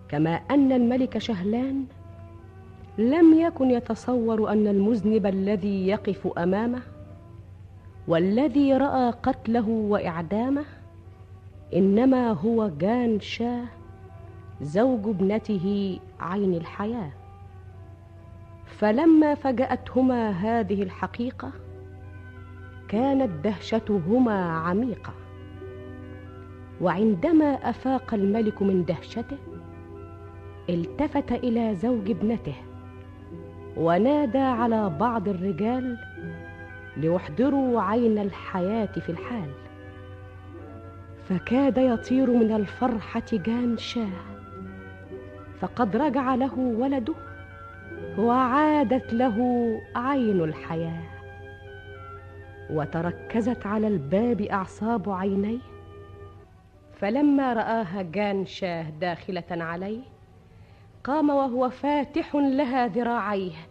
كما 0.10 0.30
أن 0.30 0.72
الملك 0.72 1.18
شهلان 1.18 1.86
لم 2.98 3.40
يكن 3.40 3.72
يتصور 3.72 4.52
أن 4.52 4.68
المذنب 4.68 5.26
الذي 5.26 5.88
يقف 5.88 6.28
أمامه 6.38 6.82
والذي 8.08 8.74
رأى 8.74 9.12
قتله 9.12 9.70
وإعدامه 9.70 10.66
إنما 11.74 12.32
هو 12.32 12.68
جان 12.68 13.20
شاه 13.20 13.66
زوج 14.62 15.08
ابنته 15.08 16.00
عين 16.20 16.54
الحياة. 16.54 17.12
فلما 18.66 19.36
فجأتهما 19.36 20.30
هذه 20.30 20.84
الحقيقة 20.84 21.52
كانت 22.88 23.44
دهشتهما 23.44 24.58
عميقة. 24.58 25.23
وعندما 26.82 27.70
أفاق 27.70 28.14
الملك 28.14 28.62
من 28.62 28.86
دهشته 28.86 29.38
التفت 30.70 31.32
إلى 31.32 31.76
زوج 31.76 32.10
ابنته 32.10 32.56
ونادى 33.78 34.38
على 34.38 34.90
بعض 35.00 35.30
الرجال 35.30 35.98
ليحضروا 36.98 37.82
عين 37.82 38.18
الحياة 38.18 38.86
في 38.86 39.10
الحال. 39.10 39.50
فكاد 41.30 41.78
يطير 41.78 42.30
من 42.32 42.52
الفرحة 42.56 43.24
جان 43.32 43.78
شاه 43.78 44.24
فقد 45.60 45.96
رجع 45.98 46.36
له 46.36 46.60
ولده 46.60 47.14
وعادت 48.18 49.14
له 49.14 49.38
عين 49.96 50.42
الحياة. 50.42 51.04
وتركزت 52.70 53.66
على 53.66 53.88
الباب 53.88 54.42
أعصاب 54.42 55.10
عينيه 55.10 55.73
فلما 56.96 57.54
رآها 57.54 58.02
جان 58.02 58.46
شاه 58.46 58.90
داخلة 58.90 59.44
عليه 59.52 60.02
قام 61.04 61.30
وهو 61.30 61.70
فاتح 61.70 62.36
لها 62.36 62.88
ذراعيه 62.88 63.68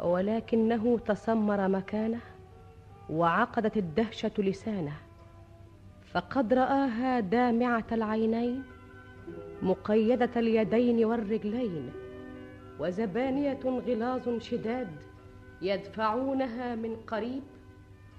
ولكنه 0.00 0.98
تسمر 0.98 1.68
مكانه 1.68 2.20
وعقدت 3.10 3.76
الدهشة 3.76 4.30
لسانه. 4.38 4.96
فقد 6.12 6.54
رآها 6.54 7.20
دامعة 7.20 7.84
العينين 7.92 8.62
مقيدة 9.62 10.30
اليدين 10.36 11.04
والرجلين 11.04 11.92
وزبانية 12.80 13.60
غلاظ 13.64 14.38
شداد 14.38 14.88
يدفعونها 15.62 16.74
من 16.74 16.96
قريب 17.06 17.42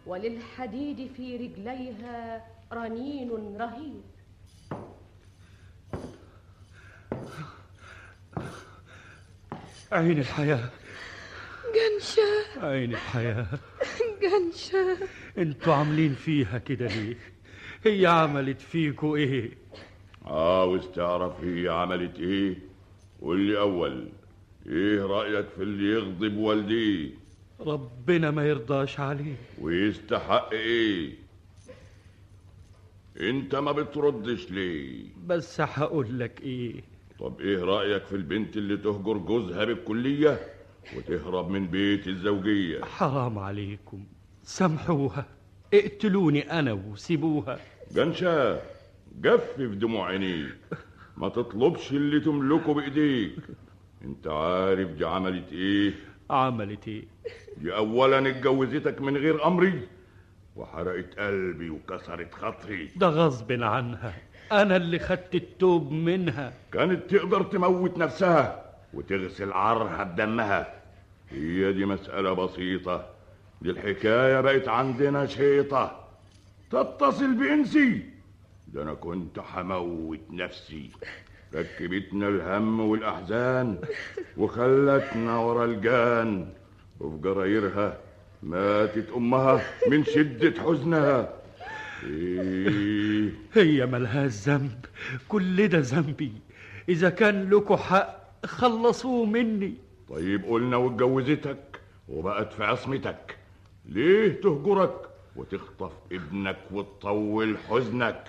وللحديد 0.08 1.08
في 1.08 1.38
رجليها 1.38 2.46
رنين 2.74 3.58
رهيب. 3.62 4.02
عين 9.92 10.20
الحياة؟ 10.20 10.70
جنشة 11.76 12.66
عين 12.66 12.92
الحياة؟ 12.92 13.48
جنشة 14.22 14.98
أنتوا 15.38 15.74
عاملين 15.74 16.14
فيها 16.14 16.58
كده 16.58 16.88
ليه؟ 16.88 17.18
هي 17.86 18.06
عملت 18.06 18.62
فيكوا 18.62 19.18
إيه؟ 19.18 19.52
عاوز 20.26 20.88
تعرف 20.96 21.44
هي 21.44 21.68
عملت 21.70 22.20
إيه؟ 22.20 22.56
قول 23.22 23.40
لي 23.40 23.60
أول 23.60 24.10
إيه 24.66 25.02
رأيك 25.06 25.46
في 25.56 25.64
اللي 25.64 25.94
يغضب 25.94 26.38
والديه؟ 26.38 27.10
ربنا 27.60 28.32
ما 28.32 28.48
يرضاش 28.48 29.00
عليه 29.00 29.36
ويستحق 29.62 30.50
إيه؟ 30.52 31.23
انت 33.20 33.56
ما 33.56 33.72
بتردش 33.72 34.52
ليه؟ 34.52 35.06
بس 35.28 35.62
هقول 35.62 36.20
لك 36.20 36.42
إيه. 36.42 36.82
طب 37.20 37.40
إيه 37.42 37.64
رأيك 37.64 38.06
في 38.06 38.16
البنت 38.16 38.58
اللي 38.58 38.78
تهجر 38.78 39.18
جوزها 39.18 39.66
بالكلية 39.66 40.40
وتهرب 40.98 41.50
من 41.50 41.68
بيت 41.68 42.08
الزوجية؟ 42.08 42.82
حرام 42.84 43.40
عليكم. 43.40 44.04
سامحوها. 44.44 45.26
اقتلوني 45.74 46.60
أنا 46.60 46.74
وسيبوها. 46.74 47.60
جنشا 47.92 48.62
جفف 49.22 49.62
دموع 49.62 50.08
عينيك. 50.08 50.56
ما 51.18 51.30
تطلبش 51.30 51.92
اللي 51.92 52.20
تملكه 52.20 52.74
بإيديك. 52.74 53.36
انت 54.06 54.28
عارف 54.28 54.90
دي 54.90 55.06
عملت 55.06 55.54
إيه؟ 55.54 55.94
عملت 56.30 56.88
إيه؟ 56.88 57.04
دي 57.58 57.76
اولا 57.76 58.30
اتجوزتك 58.30 59.02
من 59.02 59.18
غير 59.18 59.48
امري 59.48 59.88
وحرقت 60.56 61.20
قلبي 61.20 61.70
وكسرت 61.70 62.34
خاطري. 62.34 62.90
ده 62.96 63.08
غصب 63.08 63.52
عنها. 63.52 64.14
أنا 64.52 64.76
اللي 64.76 65.00
خدت 65.00 65.36
التوب 65.36 65.92
منها. 65.92 66.54
كانت 66.72 67.16
تقدر 67.16 67.44
تموت 67.44 67.98
نفسها 67.98 68.66
وتغسل 68.94 69.52
عرها 69.52 70.04
بدمها. 70.04 70.74
هي 71.30 71.74
دي 71.74 71.86
مسألة 71.86 72.34
بسيطة. 72.34 73.06
دي 73.62 73.70
الحكاية 73.70 74.42
بقت 74.42 74.68
عندنا 74.68 75.26
شيطة. 75.26 76.08
تتصل 76.72 77.34
بإنسي. 77.34 78.06
ده 78.68 78.84
أنا 78.84 78.94
كنت 78.94 79.40
حموت 79.40 80.20
نفسي. 80.32 80.90
ركبتنا 81.56 82.28
الهم 82.28 82.80
والأحزان 82.80 83.80
وخلتنا 84.38 85.38
ورا 85.38 85.66
الجان. 85.66 86.50
وفي 87.00 87.18
جرايرها 87.22 87.98
ماتت 88.44 89.10
أمها 89.16 89.62
من 89.90 90.04
شدة 90.04 90.62
حزنها. 90.62 91.34
إيه. 92.04 93.30
هي 93.54 93.86
ملهاش 93.86 94.32
ذنب. 94.32 94.86
كل 95.28 95.68
ده 95.68 95.80
ذنبي. 95.80 96.32
إذا 96.90 97.10
كان 97.10 97.50
لكم 97.50 97.76
حق 97.76 98.46
خلصوه 98.46 99.26
مني. 99.26 99.74
طيب 100.10 100.46
قلنا 100.46 100.78
واتجوزتك 100.78 101.82
وبقت 102.10 102.54
في 102.54 102.64
عصمتك. 102.64 103.38
ليه 103.86 104.42
تهجرك 104.42 104.96
وتخطف 105.36 105.92
ابنك 106.12 106.58
وتطول 106.72 107.58
حزنك؟ 107.58 108.24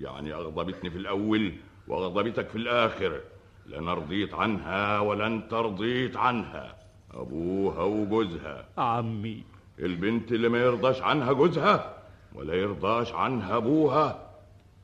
يعني 0.00 0.34
أغضبتني 0.34 0.90
في 0.90 0.98
الأول 0.98 1.52
وأغضبتك 1.88 2.48
في 2.48 2.56
الآخر. 2.56 3.20
لا 3.66 3.78
أنا 3.78 3.94
رضيت 3.94 4.34
عنها 4.34 5.00
ولا 5.00 5.26
أنت 5.26 5.54
رضيت 5.54 6.16
عنها. 6.16 6.76
أبوها 7.10 7.82
وجوزها. 7.82 8.68
عمي. 8.78 9.53
البنت 9.78 10.32
اللي 10.32 10.48
ما 10.48 10.58
يرضاش 10.58 11.02
عنها 11.02 11.32
جوزها 11.32 12.02
ولا 12.34 12.54
يرضاش 12.54 13.12
عنها 13.12 13.56
أبوها 13.56 14.30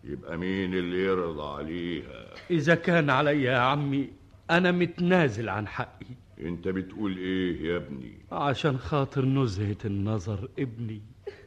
يبقى 0.05 0.37
مين 0.37 0.75
اللي 0.75 1.05
يرضى 1.05 1.59
عليها؟ 1.59 2.27
إذا 2.51 2.75
كان 2.75 3.11
عليا 3.11 3.53
يا 3.53 3.59
عمي 3.59 4.09
أنا 4.51 4.73
متنازل 4.73 5.49
عن 5.49 5.69
حقي. 5.69 6.07
أنت 6.41 6.69
بتقول 6.69 7.17
إيه 7.17 7.63
يا 7.63 7.77
ابني؟ 7.77 8.13
عشان 8.33 8.79
خاطر 8.79 9.25
نزهة 9.25 9.77
النظر 9.85 10.49
ابني. 10.59 11.01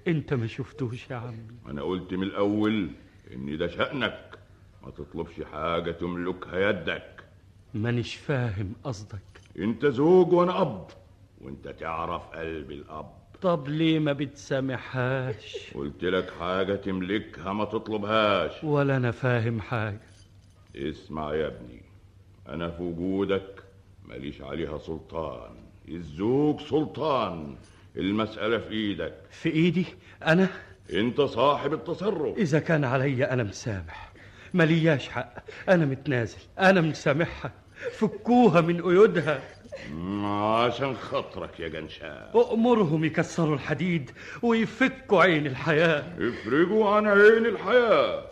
أنت 0.07 0.33
ما 0.33 0.47
شفتوش 0.47 1.09
يا 1.11 1.15
عمي. 1.15 1.47
أنا 1.67 1.81
قلت 1.81 2.13
من 2.13 2.23
الأول 2.23 2.89
إن 3.33 3.57
ده 3.57 3.67
شأنك. 3.67 4.37
ما 4.83 4.89
تطلبش 4.91 5.41
حاجة 5.51 5.91
تملكها 5.91 6.69
يدك. 6.69 7.23
مانيش 7.73 8.15
فاهم 8.15 8.73
قصدك. 8.83 9.41
أنت 9.59 9.85
زوج 9.85 10.33
وأنا 10.33 10.61
أب 10.61 10.87
وأنت 11.41 11.67
تعرف 11.67 12.27
قلب 12.27 12.71
الأب. 12.71 13.22
طب 13.43 13.67
ليه 13.67 13.99
ما 13.99 14.13
بتسامحهاش؟ 14.13 15.71
قلت 15.75 16.03
لك 16.03 16.33
حاجة 16.39 16.75
تملكها 16.75 17.53
ما 17.53 17.65
تطلبهاش. 17.65 18.63
ولا 18.63 18.97
أنا 18.97 19.11
فاهم 19.11 19.61
حاجة. 19.61 19.99
اسمع 20.75 21.35
يا 21.35 21.47
ابني 21.47 21.81
أنا 22.49 22.69
في 22.69 22.83
وجودك 22.83 23.63
ماليش 24.05 24.41
عليها 24.41 24.77
سلطان. 24.77 25.51
الزوج 25.89 26.61
سلطان 26.61 27.55
المسألة 27.97 28.57
في 28.57 28.71
إيدك. 28.73 29.13
في 29.31 29.49
إيدي؟ 29.49 29.85
أنا؟ 30.25 30.47
أنت 30.93 31.21
صاحب 31.21 31.73
التصرف. 31.73 32.37
إذا 32.37 32.59
كان 32.59 32.83
عليا 32.83 33.33
أنا 33.33 33.43
مسامح. 33.43 34.13
ملياش 34.53 35.09
حق. 35.09 35.33
أنا 35.69 35.85
متنازل. 35.85 36.39
أنا 36.59 36.81
مسامحها. 36.81 37.51
فكوها 37.91 38.61
من 38.61 38.81
قيودها 38.81 39.41
عشان 40.23 40.95
خاطرك 40.95 41.59
يا 41.59 41.67
جنشان. 41.67 42.29
أأمرهم 42.35 43.03
يكسروا 43.05 43.55
الحديد 43.55 44.11
ويفكوا 44.41 45.23
عين 45.23 45.47
الحياة. 45.47 46.03
افرجوا 46.19 46.89
عن 46.89 47.07
عين 47.07 47.45
الحياة. 47.45 48.25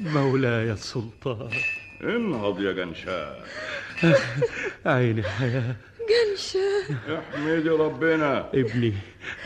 مولاي 0.00 0.72
السلطان. 0.72 1.50
انهض 2.02 2.60
يا 2.60 2.72
جنشان. 2.72 3.34
عين 4.86 5.18
الحياة. 5.18 5.76
جنشة 6.08 7.18
احمدي 7.18 7.68
ربنا. 7.68 8.48
ابني 8.54 8.94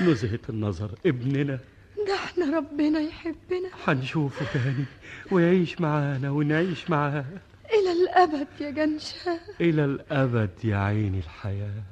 نزهة 0.01 0.39
النظر 0.49 0.91
ابننا. 1.07 1.59
ده 2.07 2.15
إحنا 2.15 2.57
ربنا 2.59 3.01
يحبنا. 3.01 3.69
هنشوفه 3.87 4.47
تاني 4.53 4.85
ويعيش 5.31 5.81
معانا 5.81 6.31
ونعيش 6.31 6.91
معاه. 6.91 7.25
إلى 7.93 8.03
الأبد 8.03 8.49
يا 8.61 8.70
جنشة 8.70 9.40
إلى 9.61 9.84
الأبد 9.84 10.64
يا 10.64 10.76
عين 10.76 11.14
الحياة. 11.14 11.82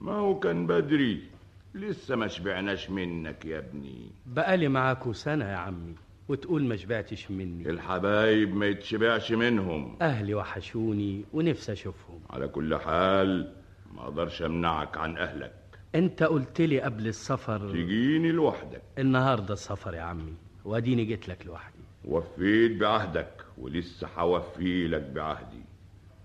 ما 0.00 0.12
هو 0.12 0.38
كان 0.38 0.66
بدري. 0.66 1.30
لسه 1.74 2.16
ما 2.16 2.26
شبعناش 2.28 2.90
منك 2.90 3.44
يا 3.44 3.58
ابني. 3.58 4.10
بقالي 4.26 4.68
معاكوا 4.68 5.12
سنة 5.12 5.44
يا 5.44 5.56
عمي. 5.56 5.94
وتقول 6.30 6.64
ما 6.64 6.76
شبعتش 6.76 7.30
مني. 7.30 7.70
الحبايب 7.70 8.54
ما 8.54 8.66
يتشبعش 8.66 9.32
منهم. 9.32 9.96
أهلي 10.02 10.34
وحشوني 10.34 11.24
ونفسي 11.32 11.72
أشوفهم. 11.72 12.20
على 12.30 12.48
كل 12.48 12.76
حال 12.76 13.52
ما 13.94 14.02
أقدرش 14.02 14.42
أمنعك 14.42 14.96
عن 14.96 15.16
أهلك. 15.16 15.54
أنت 15.94 16.22
قلت 16.22 16.60
لي 16.60 16.80
قبل 16.80 17.06
السفر 17.06 17.68
تجيني 17.68 18.32
لوحدك. 18.32 18.82
النهاردة 18.98 19.54
السفر 19.54 19.94
يا 19.94 20.00
عمي 20.00 20.34
وأديني 20.64 21.04
جيت 21.04 21.28
لك 21.28 21.46
لوحدي. 21.46 21.78
وفيت 22.04 22.72
بعهدك 22.80 23.44
ولسه 23.58 24.08
هوفي 24.18 24.88
لك 24.88 25.02
بعهدي. 25.02 25.62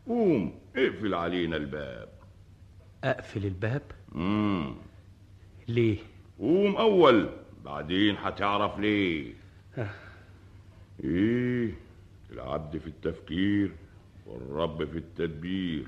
قوم 0.08 0.60
اقفل 0.76 1.14
علينا 1.14 1.58
الباب. 1.58 2.10
أقفل 3.04 3.46
الباب؟ 3.46 3.82
مم. 4.12 4.76
ليه؟ 5.68 5.98
قوم 6.40 6.76
أول 6.76 7.30
بعدين 7.66 8.16
هتعرف 8.18 8.80
ليه. 8.80 9.45
إيه 11.04 11.72
العبد 12.32 12.78
في 12.78 12.88
التفكير 12.88 13.72
والرب 14.26 14.86
في 14.86 14.98
التدبير. 14.98 15.88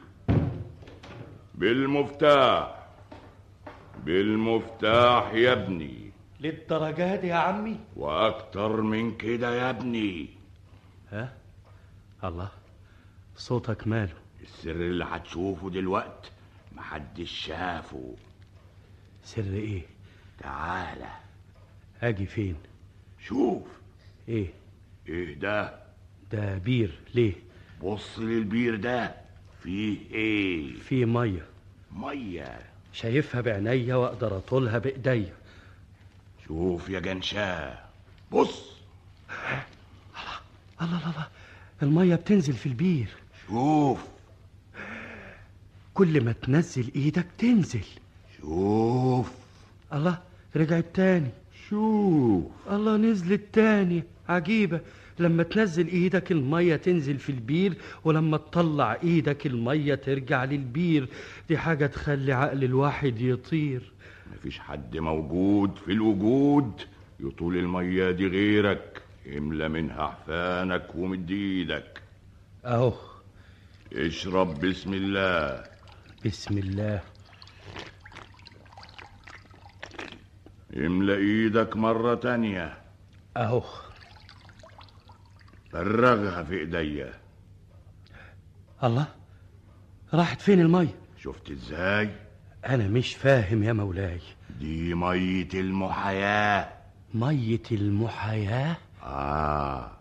بالمفتاح 1.55 2.87
بالمفتاح 4.05 5.33
يا 5.33 5.51
ابني. 5.53 6.11
للدرجة 6.39 7.15
دي 7.15 7.27
يا 7.27 7.35
عمي؟ 7.35 7.79
وأكتر 7.95 8.81
من 8.81 9.17
كده 9.17 9.55
يا 9.55 9.69
ابني. 9.69 10.29
ها؟ 11.11 11.33
الله 12.23 12.51
صوتك 13.35 13.87
ماله. 13.87 14.13
السر 14.41 14.71
اللي 14.71 15.03
هتشوفه 15.05 15.69
دلوقت 15.69 16.31
محدش 16.71 17.31
شافه. 17.31 18.15
سر 19.23 19.41
إيه؟ 19.43 19.81
تعالى. 20.39 21.09
أجي 22.01 22.25
فين؟ 22.25 22.55
شوف. 23.27 23.63
إيه؟ 24.29 24.53
إيه 25.09 25.33
ده؟ 25.35 25.73
ده 26.31 26.57
بير. 26.57 26.99
ليه؟ 27.15 27.33
بص 27.83 28.19
للبير 28.19 28.75
ده. 28.75 29.15
فيه 29.63 29.97
إيه؟ 30.11 30.75
في 30.75 31.05
مية. 31.05 31.45
مية. 31.91 32.59
شايفها 32.93 33.41
بعينيا 33.41 33.95
وأقدر 33.95 34.37
أطولها 34.37 34.77
بإيديا. 34.77 35.33
شوف 36.47 36.89
يا 36.89 36.99
جنشاه 36.99 37.79
بص. 38.31 38.63
الله 39.29 40.39
الله 40.81 41.09
الله. 41.09 41.27
المية 41.83 42.15
بتنزل 42.15 42.53
في 42.53 42.65
البير. 42.65 43.07
شوف. 43.47 43.99
كل 45.93 46.23
ما 46.23 46.31
تنزل 46.31 46.91
إيدك 46.95 47.27
تنزل. 47.37 47.85
شوف. 48.41 49.31
الله 49.93 50.17
رجعت 50.55 50.85
تاني. 50.93 51.29
شوف. 51.69 52.43
الله 52.71 52.97
نزلت 52.97 53.41
تاني 53.53 54.03
عجيبة. 54.29 54.79
لما 55.19 55.43
تنزل 55.43 55.87
إيدك 55.87 56.31
المية 56.31 56.75
تنزل 56.75 57.17
في 57.17 57.29
البير 57.29 57.73
ولما 58.03 58.37
تطلع 58.37 58.97
إيدك 59.03 59.45
المية 59.47 59.95
ترجع 59.95 60.43
للبير. 60.43 61.07
دي 61.49 61.57
حاجة 61.57 61.85
تخلي 61.85 62.33
عقل 62.33 62.63
الواحد 62.63 63.21
يطير. 63.21 63.91
مفيش 64.33 64.59
حد 64.59 64.97
موجود 64.97 65.75
في 65.85 65.91
الوجود 65.91 66.71
يطول 67.19 67.57
المية 67.57 68.11
دي 68.11 68.27
غيرك 68.27 69.01
املى 69.37 69.69
منها 69.69 70.07
حفانك 70.07 70.95
ومد 70.95 71.31
إيدك. 71.31 72.01
أهو. 72.65 72.93
اشرب 73.93 74.59
بسم 74.65 74.93
الله. 74.93 75.63
بسم 76.25 76.57
الله. 76.57 77.01
املى 80.77 81.15
إيدك 81.17 81.77
مرة 81.77 82.15
تانية. 82.15 82.77
اهو. 83.37 83.63
فرغها 85.71 86.43
في 86.43 86.59
ايديا. 86.59 87.13
الله 88.83 89.07
راحت 90.13 90.41
فين 90.41 90.59
المية 90.61 90.95
شفت 91.17 91.51
إزاي؟ 91.51 92.09
أنا 92.65 92.87
مش 92.87 93.15
فاهم 93.15 93.63
يا 93.63 93.73
مولاي. 93.73 94.19
دي 94.59 94.93
مية 94.93 95.49
المحياة. 95.53 96.69
مية 97.13 97.61
المحياة؟ 97.71 98.77
آه 99.03 99.91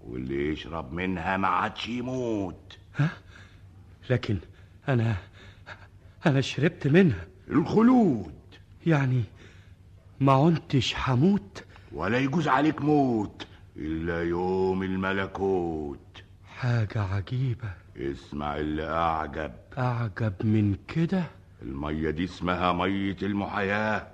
واللي 0.00 0.48
يشرب 0.52 0.92
منها 0.92 1.36
ما 1.36 1.48
عادش 1.48 1.88
يموت. 1.88 2.78
لكن 4.10 4.38
أنا 4.88 5.16
أنا 6.26 6.40
شربت 6.40 6.86
منها. 6.86 7.26
الخلود. 7.50 8.32
يعني 8.86 9.22
ما 10.22 10.32
عنتش 10.32 10.94
حموت؟ 10.94 11.64
ولا 11.92 12.18
يجوز 12.18 12.48
عليك 12.48 12.82
موت 12.82 13.46
إلا 13.76 14.22
يوم 14.22 14.82
الملكوت. 14.82 16.22
حاجة 16.58 17.02
عجيبة. 17.02 17.70
اسمع 17.96 18.56
اللي 18.56 18.86
أعجب. 18.88 19.52
أعجب 19.78 20.32
من 20.44 20.76
كده؟ 20.88 21.24
المية 21.62 22.10
دي 22.10 22.24
اسمها 22.24 22.72
مية 22.72 23.16
المحياة 23.22 24.06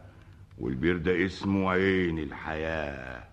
والبير 0.58 0.96
ده 0.98 1.26
اسمه 1.26 1.70
عين 1.70 2.18
الحياة. 2.18 3.24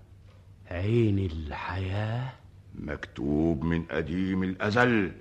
عين 0.72 1.20
الحياة؟ 1.20 2.34
مكتوب 2.80 3.64
من 3.64 3.84
قديم 3.84 4.44
الأزل 4.44 5.12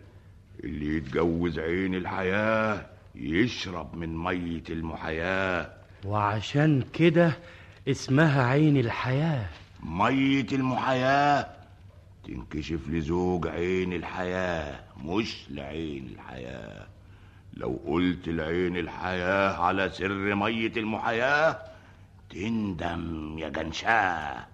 اللي 0.65 0.97
يتجوز 0.97 1.59
عين 1.59 1.95
الحياة 1.95 2.87
يشرب 3.15 3.97
من 3.97 4.17
مية 4.17 4.63
المحياة. 4.71 5.84
وعشان 6.05 6.83
كده 6.93 7.33
اسمها 7.89 8.43
عين 8.45 8.77
الحياة. 8.77 9.47
مية 9.83 10.47
المحياة 10.53 11.47
تنكشف 12.25 12.89
لزوج 12.89 13.47
عين 13.47 13.93
الحياة 13.93 14.81
مش 15.05 15.37
لعين 15.51 16.07
الحياة. 16.15 16.87
لو 17.55 17.81
قلت 17.87 18.29
لعين 18.29 18.77
الحياة 18.77 19.57
على 19.57 19.91
سر 19.91 20.35
مية 20.35 20.73
المحياة 20.77 21.59
تندم 22.31 23.39
يا 23.39 23.49
جنشاه 23.49 24.47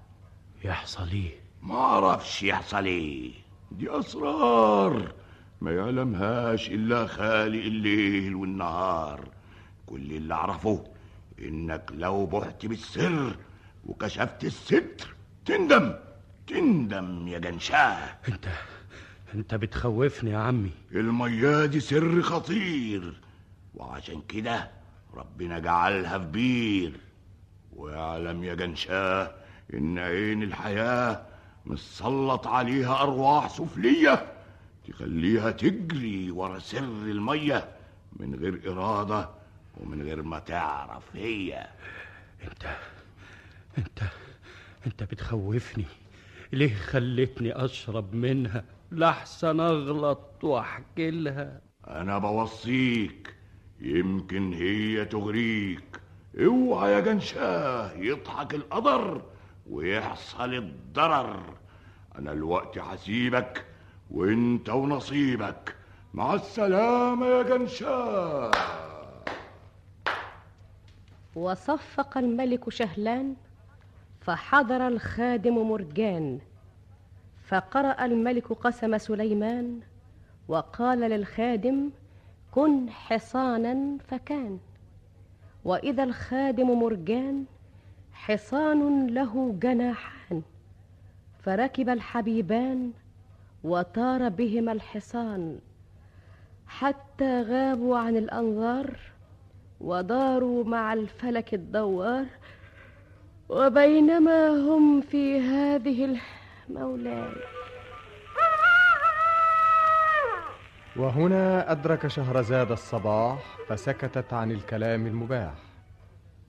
يحصل 0.65 1.09
إيه؟ 1.13 1.31
ما 1.63 1.75
أعرفش 1.75 2.43
يحصل 2.43 2.85
إيه. 2.85 3.31
دي 3.73 3.91
أسرار 3.91 5.13
ما 5.61 5.71
يعلمهاش 5.75 6.69
إلا 6.69 7.07
خالق 7.07 7.65
الليل 7.65 8.35
والنهار. 8.35 9.29
كل 9.87 10.13
اللي 10.13 10.35
أعرفه 10.35 10.85
إنك 11.43 11.91
لو 11.95 12.27
بحت 12.27 12.67
بالسر 12.67 13.37
وكشفت 13.87 14.45
الستر 14.45 15.15
تندم 15.47 15.95
تندم 16.47 17.29
يا 17.29 17.39
جنشاه 17.39 18.17
أنت 18.29 18.47
أنت 19.35 19.55
بتخوفني 19.55 20.31
يا 20.31 20.39
عمي. 20.39 20.71
المياة 20.93 21.67
دي 21.67 21.81
سر 21.81 22.23
خطير 22.23 23.21
وعشان 23.75 24.23
كده 24.29 24.71
ربنا 25.15 25.59
جعلها 25.59 26.19
في 26.19 26.25
بير. 26.25 27.01
ويعلم 27.77 28.45
يا 28.45 28.55
جنشاه 28.55 29.35
إن 29.75 29.99
عين 29.99 30.43
الحياة 30.43 31.27
مسلط 31.67 32.47
عليها 32.47 33.03
أرواح 33.03 33.49
سفلية 33.49 34.33
تخليها 34.89 35.51
تجري 35.51 36.31
ورا 36.31 36.59
سر 36.59 36.79
المية 36.85 37.69
من 38.17 38.35
غير 38.35 38.73
إرادة 38.73 39.29
ومن 39.81 40.03
غير 40.03 40.23
ما 40.23 40.39
تعرف 40.39 41.17
هي. 41.17 41.67
انت 42.43 42.77
انت 43.79 44.03
انت 44.87 45.03
بتخوفني. 45.03 45.85
ليه 46.53 46.75
خلتني 46.75 47.65
اشرب 47.65 48.15
منها؟ 48.15 48.65
لحسن 48.93 49.61
اغلط 49.61 50.45
واحكي 50.45 51.11
لها. 51.11 51.61
أنا 51.89 52.19
بوصيك. 52.19 53.35
يمكن 53.81 54.53
هي 54.53 55.05
تغريك. 55.05 56.01
اوعى 56.41 56.93
يا 56.93 57.01
جنشاه 57.01 57.93
يضحك 57.93 58.55
القدر 58.55 59.23
ويحصل 59.71 60.55
الضرر. 60.55 61.55
أنا 62.19 62.33
الوقت 62.33 62.79
هسيبك 62.79 63.67
وانت 64.11 64.69
ونصيبك. 64.69 65.77
مع 66.15 66.35
السلامة 66.35 67.27
يا 67.27 67.43
جنشاه. 67.43 68.51
وصفق 71.37 72.19
الملك 72.19 72.71
شهلان 72.71 73.35
فحضر 74.21 74.89
الخادم 74.89 75.59
مرجان. 75.71 76.39
فقرأ 77.45 78.05
الملك 78.05 78.53
قسم 78.53 78.99
سليمان 78.99 79.81
وقال 80.49 80.99
للخادم 81.01 81.91
كن 82.53 82.91
حصانا 82.91 83.99
فكان 84.09 84.59
وإذا 85.65 86.05
الخادم 86.05 86.71
مرجان 86.71 87.45
حصان 88.13 89.07
له 89.07 89.57
جناحان. 89.63 90.43
فركب 91.39 91.89
الحبيبان 91.89 92.93
وطار 93.65 94.29
بهما 94.29 94.73
الحصان 94.73 95.59
حتى 96.67 97.43
غابوا 97.43 97.99
عن 97.99 98.17
الأنظار 98.17 98.99
وداروا 99.81 100.65
مع 100.65 100.93
الفلك 100.93 101.55
الدوار 101.55 102.27
وبينما 103.49 104.49
هم 104.49 105.01
في 105.01 105.41
هذه 105.41 106.19
المولاي 106.69 107.33
وهنا 110.97 111.73
أدرك 111.73 112.07
شهرزاد 112.07 112.71
الصباح 112.73 113.59
فسكتت 113.69 114.33
عن 114.33 114.51
الكلام 114.51 115.07
المباح. 115.07 115.55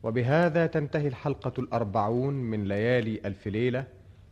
وبهذا 0.03 0.65
تنتهي 0.65 1.07
الحلقة 1.07 1.53
الأربعون 1.59 2.33
من 2.33 2.63
ليالي 2.63 3.21
ألف 3.25 3.47
ليلة 3.47 3.83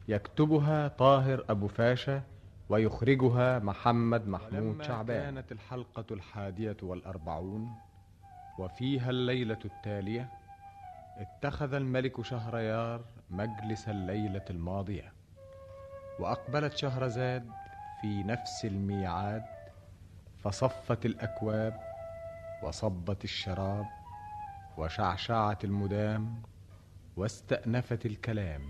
يكتبها 0.07 0.87
طاهر 0.87 1.45
أبو 1.49 1.67
فاشا 1.67 2.21
ويخرجها 2.69 3.59
محمد 3.59 4.27
محمود 4.27 4.63
ولما 4.63 4.83
شعبان. 4.83 5.35
كانت 5.35 5.51
الحلقة 5.51 6.05
الحادية 6.11 6.77
والأربعون 6.83 7.69
وفيها 8.59 9.09
الليلة 9.09 9.59
التالية 9.65 10.29
اتخذ 11.17 11.73
الملك 11.73 12.21
شهريار 12.21 13.01
مجلس 13.29 13.89
الليلة 13.89 14.45
الماضية 14.49 15.13
وأقبلت 16.19 16.77
شهرزاد 16.77 17.49
في 18.01 18.23
نفس 18.23 18.65
الميعاد 18.65 19.43
فصفت 20.43 21.05
الأكواب 21.05 21.79
وصبت 22.63 23.23
الشراب 23.23 23.85
وشعشعت 24.77 25.63
المدام 25.63 26.41
واستأنفت 27.17 28.05
الكلام. 28.05 28.61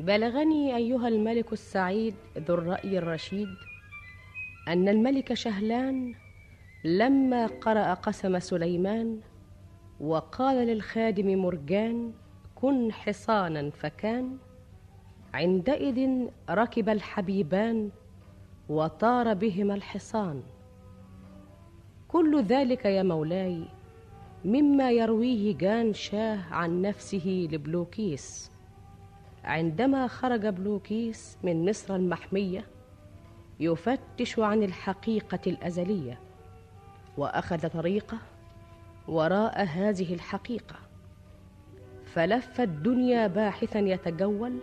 بلغني 0.00 0.76
أيها 0.76 1.08
الملك 1.08 1.52
السعيد 1.52 2.14
ذو 2.38 2.54
الرأي 2.54 2.98
الرشيد 2.98 3.48
أن 4.68 4.88
الملك 4.88 5.34
شهلان 5.34 6.14
لما 6.84 7.46
قرأ 7.46 7.94
قسم 7.94 8.38
سليمان 8.38 9.20
وقال 10.00 10.56
للخادم 10.66 11.42
مرجان 11.42 12.12
كن 12.54 12.92
حصانا 12.92 13.70
فكان 13.70 14.36
عندئذ 15.34 16.26
ركب 16.50 16.88
الحبيبان 16.88 17.90
وطار 18.68 19.34
بهما 19.34 19.74
الحصان. 19.74 20.42
كل 22.08 22.42
ذلك 22.42 22.84
يا 22.84 23.02
مولاي 23.02 23.64
مما 24.44 24.90
يرويه 24.90 25.56
جانشاه 25.56 26.38
عن 26.50 26.82
نفسه 26.82 27.48
لبلوكيس. 27.52 28.49
عندما 29.44 30.06
خرج 30.06 30.46
بلوكيس 30.46 31.38
من 31.42 31.68
مصر 31.68 31.96
المحمية 31.96 32.64
يفتش 33.60 34.38
عن 34.38 34.62
الحقيقة 34.62 35.40
الأزلية 35.46 36.20
وأخذ 37.16 37.68
طريقه 37.68 38.18
وراء 39.08 39.62
هذه 39.62 40.14
الحقيقة. 40.14 40.76
فلف 42.04 42.60
الدنيا 42.60 43.26
باحثا 43.26 43.78
يتجول 43.78 44.58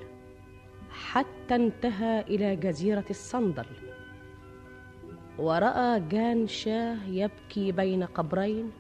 حتى 0.90 1.56
انتهى 1.56 2.22
إلى 2.22 2.56
جزيرة 2.56 3.06
الصندل. 3.10 3.66
ورأى 5.38 6.00
جان 6.00 6.48
شاه 6.48 6.98
يبكي 7.08 7.72
بين 7.72 8.04
قبرين 8.04 8.72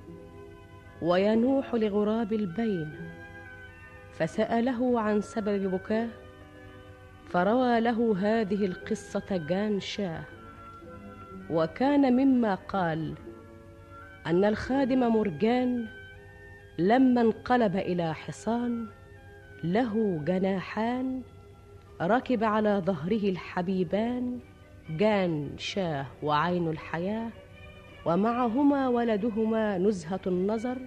وينوح 1.01 1.75
لغراب 1.75 2.33
البين. 2.33 3.16
فسأله 4.19 4.99
عن 5.01 5.21
سبب 5.21 5.71
بكاه 5.71 6.07
فروى 7.29 7.79
له 7.79 8.15
هذه 8.19 8.65
القصة 8.65 9.37
جان 9.49 9.79
شاه 9.79 10.23
وكان 11.49 12.13
مما 12.13 12.55
قال 12.55 13.13
أن 14.27 14.45
الخادم 14.45 14.99
مرجان 14.99 15.85
لما 16.79 17.21
انقلب 17.21 17.75
إلى 17.75 18.13
حصان 18.15 18.87
له 19.63 20.21
جناحان 20.25 21.21
ركب 22.01 22.43
على 22.43 22.81
ظهره 22.85 23.29
الحبيبان 23.29 24.39
جان 24.89 25.49
شاه 25.57 26.05
وعين 26.23 26.67
الحياة 26.69 27.29
ومعهما 28.05 28.87
ولدهما 28.87 29.77
نزهة 29.77 30.19
النظر 30.27 30.77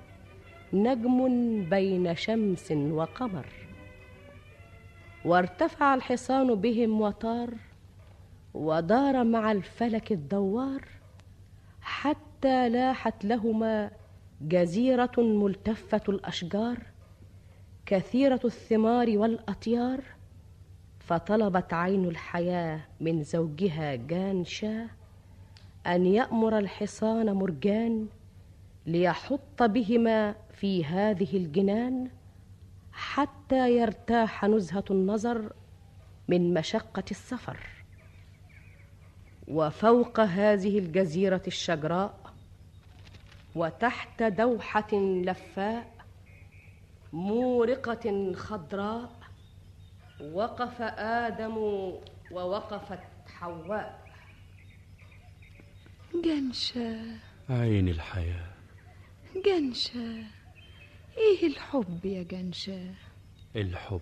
نجم 0.73 1.65
بين 1.71 2.15
شمس 2.15 2.73
وقمر. 2.73 3.47
وارتفع 5.25 5.95
الحصان 5.95 6.55
بهم 6.55 7.01
وطار 7.01 7.55
ودار 8.55 9.25
مع 9.25 9.53
الفلك 9.53 10.13
الدوار 10.13 10.85
حتى 11.81 12.69
لاحت 12.69 13.25
لهما 13.25 13.91
جزيرة 14.41 15.13
ملتفة 15.19 16.01
الأشجار 16.09 16.79
كثيرة 17.87 18.41
الثمار 18.45 19.19
والأطيار 19.19 20.01
فطلبت 20.99 21.75
عين 21.75 22.05
الحياة 22.05 22.81
من 23.01 23.23
زوجها 23.23 23.95
جان 23.95 24.45
شاه 24.45 24.87
أن 25.87 26.07
يأمر 26.07 26.59
الحصان 26.59 27.33
مرجان 27.33 28.07
ليحط 28.87 29.63
بهما 29.63 30.35
في 30.61 30.85
هذه 30.85 31.37
الجنان 31.37 32.11
حتى 32.93 33.77
يرتاح 33.77 34.45
نزهة 34.45 34.85
النظر 34.91 35.53
من 36.29 36.55
مشقة 36.55 37.05
السفر. 37.11 37.59
وفوق 39.49 40.21
هذه 40.21 40.79
الجزيرة 40.79 41.43
الشجراء 41.47 42.33
وتحت 43.55 44.23
دوحة 44.23 44.95
لفاء 44.95 45.95
مورقة 47.13 48.33
خضراء 48.35 49.13
وقف 50.21 50.83
آدم 50.99 51.57
ووقفت 52.31 53.29
حواء. 53.35 54.05
جنشة 56.25 56.97
عين 57.51 57.89
الحياة. 57.89 58.51
جنشة 59.47 60.40
إيه 61.19 61.47
الحب 61.47 62.05
يا 62.05 62.23
جنشة؟ 62.23 62.95
الحب. 63.57 64.01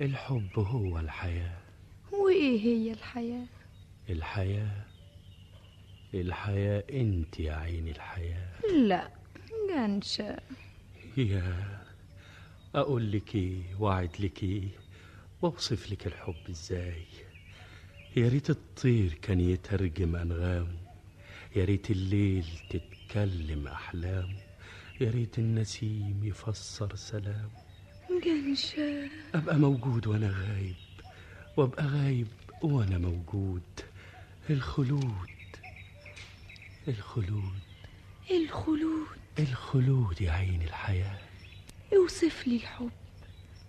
الحب 0.00 0.58
هو 0.58 0.98
الحياة. 0.98 1.58
وإيه 2.12 2.60
هي 2.60 2.92
الحياة؟ 2.92 3.46
الحياة. 4.10 4.84
الحياة 6.14 6.84
أنت 6.92 7.40
يا 7.40 7.52
عين 7.54 7.88
الحياة. 7.88 8.48
لا 8.72 9.10
جنشة. 9.70 10.38
يا 11.16 11.78
أقول 12.74 13.12
لك 13.12 13.34
إيه 13.34 13.62
وأعد 13.78 14.10
لك 14.20 14.42
إيه 14.42 14.68
وأوصف 15.42 15.92
لك 15.92 16.06
الحب 16.06 16.34
إزاي. 16.50 17.04
يا 18.16 18.28
ريت 18.28 18.50
الطير 18.50 19.14
كان 19.22 19.40
يترجم 19.40 20.16
أنغامه 20.16 20.76
يا 21.56 21.64
ريت 21.64 21.90
الليل 21.90 22.44
تتكلم 22.70 23.68
أحلامه 23.68 24.36
يا 25.02 25.10
ريت 25.10 25.38
النسيم 25.38 26.20
يفسر 26.22 26.96
سلامه 26.96 27.50
جنشة 28.24 29.10
أبقى 29.34 29.56
موجود 29.58 30.06
وأنا 30.06 30.30
غايب 30.30 30.74
وأبقى 31.56 31.86
غايب 31.86 32.26
وأنا 32.62 32.98
موجود. 32.98 33.62
الخلود 34.50 35.28
الخلود. 36.88 37.58
الخلود. 38.30 39.06
الخلود 39.38 40.20
يا 40.20 40.30
عين 40.30 40.62
الحياة. 40.62 41.18
اوصف 41.92 42.46
لي 42.46 42.56
الحب 42.56 42.90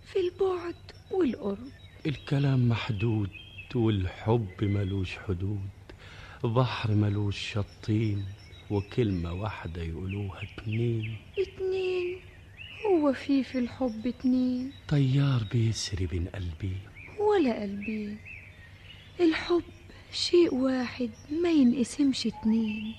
في 0.06 0.18
البعد 0.20 0.74
والقرب. 1.10 1.68
الكلام 2.06 2.68
محدود 2.68 3.30
والحب 3.74 4.64
ملوش 4.64 5.18
حدود. 5.18 5.70
بحر 6.44 6.90
ملوش 6.94 7.52
شطين. 7.52 8.24
وكلمة 8.74 9.32
واحدة 9.32 9.82
يقولوها 9.82 10.42
اتنين. 10.42 11.16
اتنين. 11.38 12.16
هو 12.86 13.12
في 13.12 13.44
في 13.44 13.58
الحب 13.58 14.06
اتنين. 14.06 14.72
طيار 14.88 15.44
بيسري 15.52 16.06
بين 16.06 16.28
قلبين 16.28 16.78
ولا 17.18 17.62
قلبين 17.62 18.18
الحب 19.20 19.62
شيء 20.12 20.54
واحد 20.54 21.10
ما 21.42 21.50
ينقسمش 21.50 22.26
اتنين. 22.26 22.94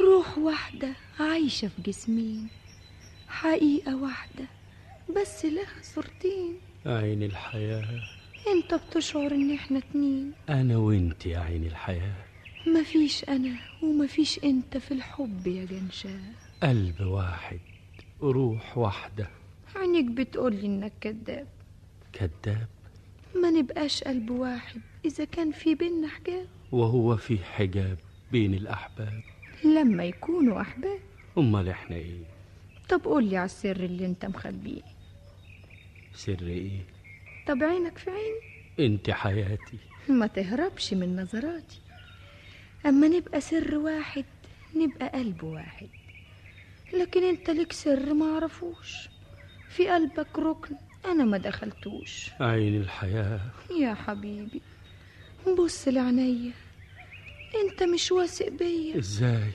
روح 0.00 0.38
واحدة 0.38 0.92
عايشة 1.20 1.68
في 1.68 1.82
جسمين. 1.82 2.48
حقيقة 3.28 4.02
واحدة 4.02 4.44
بس 5.16 5.44
لها 5.44 5.82
صورتين. 5.82 6.54
عين 6.86 7.22
الحياة. 7.22 8.02
انت 8.54 8.74
بتشعر 8.74 9.34
ان 9.34 9.50
إحنا 9.54 9.78
اتنين. 9.78 10.32
أنا 10.48 10.76
وأنت 10.76 11.26
يا 11.26 11.38
عين 11.38 11.64
الحياة 12.66 12.80
مفيش 12.82 13.24
أنا 13.28 13.56
ومفيش 13.82 14.44
أنت 14.44 14.76
في 14.76 14.94
الحب 14.94 15.46
يا 15.46 15.64
جنشاه 15.64 16.20
قلب 16.62 17.00
واحد 17.00 17.60
روح 18.22 18.78
واحدة. 18.78 19.28
عينيك 19.76 20.04
بتقولي 20.04 20.66
إنك 20.66 20.92
كذاب 21.00 21.46
كذاب 22.12 22.68
ما 23.34 23.50
نبقاش 23.50 24.04
قلب 24.04 24.30
واحد 24.30 24.80
إذا 25.04 25.24
كان 25.24 25.52
في 25.52 25.74
بينا 25.74 26.08
حجاب. 26.08 26.46
وهو 26.72 27.16
في 27.16 27.38
حجاب 27.38 27.98
بين 28.32 28.54
الأحباب. 28.54 29.22
لما 29.64 30.04
يكونوا 30.04 30.60
أحباب. 30.60 30.98
أمال 31.38 31.68
إحنا 31.68 31.96
إيه؟ 31.96 32.24
طب 32.88 33.04
قولي 33.04 33.36
على 33.36 33.44
السر 33.44 33.76
اللي 33.76 34.06
أنت 34.06 34.26
مخبيه. 34.26 34.82
سر 36.14 36.42
إيه؟ 36.42 36.80
طب 37.48 37.62
عينك 37.62 37.98
في 37.98 38.10
عيني. 38.10 38.86
أنت 38.92 39.10
حياتي. 39.10 39.78
ما 40.08 40.26
تهربش 40.26 40.94
من 40.94 41.16
نظراتي. 41.16 41.80
أما 42.86 43.08
نبقى 43.08 43.40
سر 43.40 43.74
واحد 43.78 44.24
نبقى 44.76 45.08
قلب 45.08 45.44
واحد. 45.44 45.88
لكن 46.94 47.22
أنت 47.22 47.50
لك 47.50 47.72
سر 47.72 48.14
ما 48.14 48.26
عرفوش 48.36 49.08
في 49.68 49.88
قلبك 49.88 50.38
ركن 50.38 50.74
أنا 51.04 51.24
ما 51.24 51.38
دخلتوش. 51.38 52.30
عين 52.40 52.76
الحياة. 52.80 53.40
يا 53.80 53.94
حبيبي 53.94 54.60
بص 55.58 55.88
لعينيا. 55.88 56.52
أنت 57.64 57.82
مش 57.82 58.12
واثق 58.12 58.48
بيا. 58.48 58.98
إزاي؟ 58.98 59.50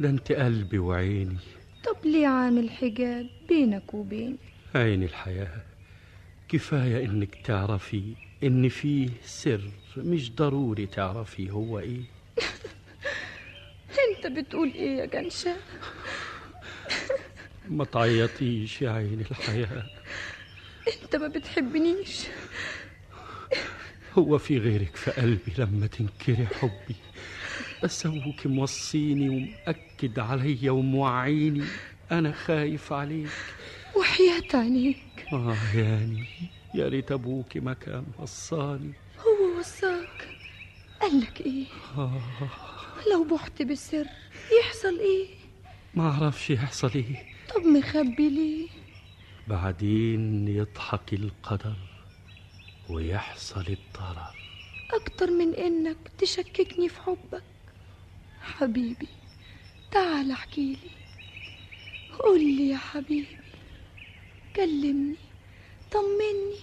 ده 0.00 0.08
أنت 0.08 0.32
قلبي 0.32 0.78
وعيني. 0.78 1.36
طب 1.84 1.96
ليه 2.06 2.26
عامل 2.26 2.70
حجاب 2.70 3.26
بينك 3.48 3.94
وبيني؟ 3.94 4.36
عين 4.74 5.02
الحياة. 5.02 5.62
كفاية 6.48 7.04
إنك 7.04 7.34
تعرفي 7.44 8.02
إن 8.44 8.68
فيه 8.68 9.08
سر 9.24 9.70
مش 9.96 10.32
ضروري 10.32 10.86
تعرفي 10.86 11.50
هو 11.50 11.78
إيه. 11.78 12.02
انت 14.26 14.38
بتقول 14.38 14.72
إيه 14.74 14.98
يا 14.98 15.06
جنشا 15.06 15.56
ما 17.68 17.84
تعيطيش 17.84 18.82
يا 18.82 18.90
عين 18.90 19.20
الحياة. 19.20 19.86
انت 21.02 21.16
ما 21.16 21.28
بتحبنيش. 21.28 22.26
هو 24.18 24.38
في 24.38 24.58
غيرك 24.58 24.96
في 24.96 25.10
قلبي 25.10 25.52
لما 25.58 25.86
تنكري 25.86 26.46
حبي. 26.46 26.96
بس 27.82 28.06
أبوك 28.06 28.46
موصيني 28.46 29.28
ومأكد 29.28 30.18
عليا 30.18 30.70
وموعيني. 30.70 31.64
أنا 32.12 32.32
خايف 32.32 32.92
عليك. 32.92 33.30
وحياة 33.96 34.60
عينيك. 34.60 34.96
آه 35.32 35.56
يعني 35.74 36.24
يا 36.74 36.88
ريت 36.88 37.12
أبوك 37.12 37.56
ما 37.56 37.72
كان 37.72 38.06
وصاني. 38.18 38.92
هو 39.18 39.58
وصاك. 39.58 40.28
قالك 41.00 41.40
إيه؟ 41.40 41.64
آه. 41.98 42.20
لو 43.12 43.24
بحت 43.24 43.62
بالسر 43.62 44.06
يحصل 44.60 44.98
إيه؟ 44.98 45.26
ما 45.94 46.10
أعرفش 46.10 46.50
يحصل 46.50 46.90
إيه. 46.94 47.26
طب 47.54 47.62
مخبي 47.62 48.28
ليه 48.28 48.68
بعدين 49.48 50.48
يضحك 50.48 51.12
القدر 51.12 51.76
ويحصل 52.88 53.60
الضرر. 53.60 54.34
أكتر 54.94 55.30
من 55.30 55.54
إنك 55.54 55.96
تشككني 56.18 56.88
في 56.88 57.00
حبك. 57.00 57.42
حبيبي 58.42 59.08
تعال 59.90 60.30
احكيلي 60.30 60.90
قولي 62.18 62.68
يا 62.68 62.76
حبيبي. 62.76 63.38
كلمني 64.56 65.16
طمني. 65.92 66.56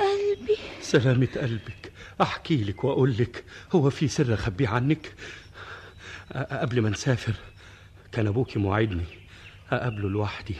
قلبي. 0.00 0.56
سلامة 0.80 1.28
قلبك. 1.36 1.87
أحكي 2.20 2.64
لك 2.64 2.84
وأقول 2.84 3.16
لك 3.18 3.44
هو 3.72 3.90
في 3.90 4.08
سر 4.08 4.34
اخبيه 4.34 4.68
عنك. 4.68 5.14
قبل 6.32 6.80
ما 6.80 6.90
نسافر 6.90 7.34
كان 8.12 8.26
ابوكي 8.26 8.58
موعدني. 8.58 9.04
أقابله 9.70 10.08
لوحدي 10.08 10.54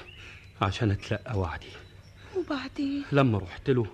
عشان 0.62 0.90
أتلقى 0.90 1.38
وعدي. 1.38 1.66
وبعدين 2.36 3.04
لما 3.12 3.38
رحت 3.38 3.70
له 3.70 3.86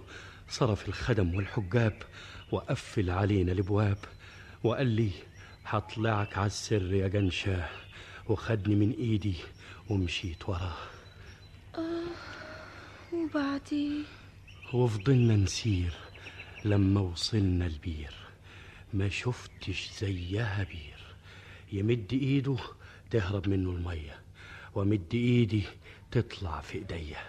صرف 0.48 0.88
الخدم 0.88 1.34
والحجاب 1.34 2.02
وقفل 2.52 3.10
علينا 3.10 3.52
الأبواب 3.52 3.98
وقال 4.64 4.86
لي 4.86 5.10
هطلعك 5.66 6.38
على 6.38 6.46
السر 6.46 6.92
يا 6.94 7.08
جنشاه 7.08 7.68
وخدني 8.28 8.74
من 8.74 8.90
إيدي 8.92 9.34
ومشيت 9.88 10.48
وراه. 10.48 10.76
آه 11.74 12.04
وبعدين 13.12 14.04
وفضلنا 14.72 15.36
نسير. 15.36 15.92
لما 16.64 17.00
وصلنا 17.00 17.66
البير 17.66 18.14
ما 18.94 19.08
شفتش 19.08 19.90
زيها 20.00 20.64
بير. 20.64 21.04
يمد 21.72 22.12
ايده 22.12 22.56
تهرب 23.10 23.48
منه 23.48 23.70
المية 23.70 24.20
ومد 24.74 25.14
ايدي 25.14 25.62
تطلع 26.10 26.60
في 26.60 26.78
ايديا. 26.78 27.22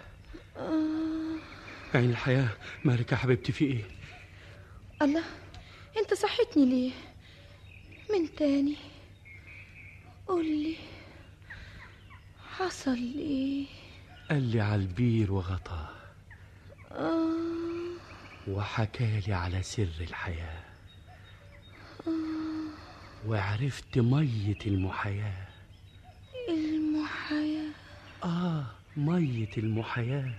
آه. 0.56 1.36
عين 1.94 2.10
الحياة؟ 2.10 2.48
مالك 2.84 3.12
يا 3.12 3.16
حبيبتي 3.16 3.52
في 3.52 3.64
إيه؟ 3.64 3.84
الله 5.02 5.24
أنت 5.98 6.14
صحتني 6.14 6.66
ليه؟ 6.66 6.92
من 8.12 8.34
تاني؟ 8.36 8.76
قولي 10.28 10.76
حصل 12.56 12.98
إيه 13.16 13.66
قال 14.30 14.42
لي 14.42 14.60
على 14.60 14.82
البير 14.82 15.32
وغطاه. 15.32 15.90
آه. 16.92 17.65
وحكالي 18.48 19.34
على 19.34 19.62
سر 19.62 19.88
الحياة. 20.00 20.62
وعرفت 23.26 23.98
مية 23.98 24.58
المحياة. 24.66 25.46
المحياة؟ 26.48 27.70
آه 28.24 28.66
مية 28.96 29.50
المحياة 29.58 30.32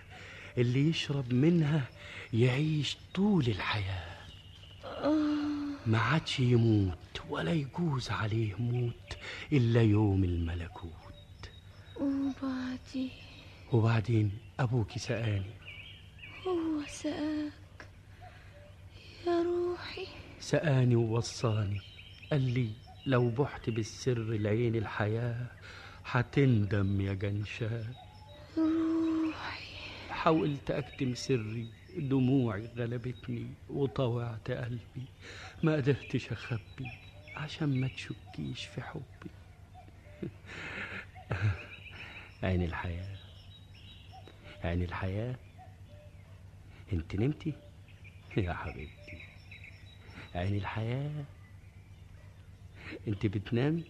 اللي 0.58 0.90
يشرب 0.90 1.34
منها 1.34 1.88
يعيش 2.34 2.98
طول 3.14 3.48
الحياة. 3.48 4.18
آه. 4.86 5.28
ما 5.86 5.98
عادش 6.00 6.40
يموت 6.40 7.22
ولا 7.30 7.52
يجوز 7.52 8.10
عليه 8.10 8.56
موت 8.56 9.18
إلا 9.52 9.82
يوم 9.82 10.24
الملكوت. 10.24 10.92
وبعدين؟ 12.00 13.10
وبعدين 13.74 14.32
أبوك 14.60 14.98
سألني. 14.98 15.58
هو 16.48 16.82
سقاك 16.88 17.67
يا 19.28 19.44
روحي. 19.44 20.08
سأني 20.40 20.96
ووصاني. 20.96 21.82
قال 22.32 22.42
لي 22.42 22.70
لو 23.06 23.30
بحت 23.30 23.70
بالسر 23.70 24.18
العين 24.18 24.76
الحياة 24.76 25.46
هتندم 26.06 27.02
يا 27.02 27.14
جنشاه 27.14 27.86
روحي. 28.58 29.66
حاولت 30.10 30.72
أكتم 30.72 31.16
سري 31.16 31.68
دموعي 31.98 32.70
غلبتني 32.78 33.48
وطوعت 33.70 34.52
قلبي. 34.52 35.06
ما 35.64 35.76
قدرتش 35.76 36.32
أخبي 36.32 36.92
عشان 37.36 37.82
ما 37.82 37.88
تشكيش 37.88 38.66
في 38.66 38.82
حبي. 38.82 39.32
عين 42.44 42.64
الحياة. 42.64 43.18
عين 44.64 44.84
الحياة. 44.84 45.36
انت 46.94 47.16
نمتي؟ 47.16 47.54
يا 48.38 48.54
حبيبتي. 48.54 49.17
عين 50.36 50.56
الحياة. 50.56 51.26
انت 53.08 53.26
بتنامي؟ 53.26 53.84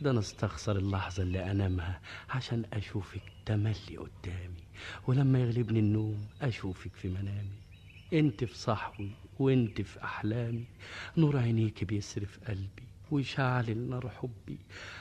ده 0.00 0.10
أنا 0.10 0.18
استخسر 0.18 0.76
اللحظة 0.76 1.22
اللي 1.22 1.50
انامها 1.50 2.00
عشان 2.30 2.64
اشوفك 2.72 3.22
تملي 3.46 3.96
قدامي 3.96 4.64
ولما 5.06 5.38
يغلبني 5.38 5.78
النوم 5.78 6.26
اشوفك 6.42 6.94
في 6.94 7.08
منامي. 7.08 7.60
انت 8.12 8.44
في 8.44 8.54
صحوي 8.58 9.10
وانت 9.38 9.80
في 9.80 10.04
احلامي 10.04 10.64
نور 11.16 11.36
عينيك 11.36 11.84
بيسرف 11.84 12.38
قلبي 12.48 12.82
ويشعل 13.10 13.78
نار 13.78 14.08
حبي 14.08 14.58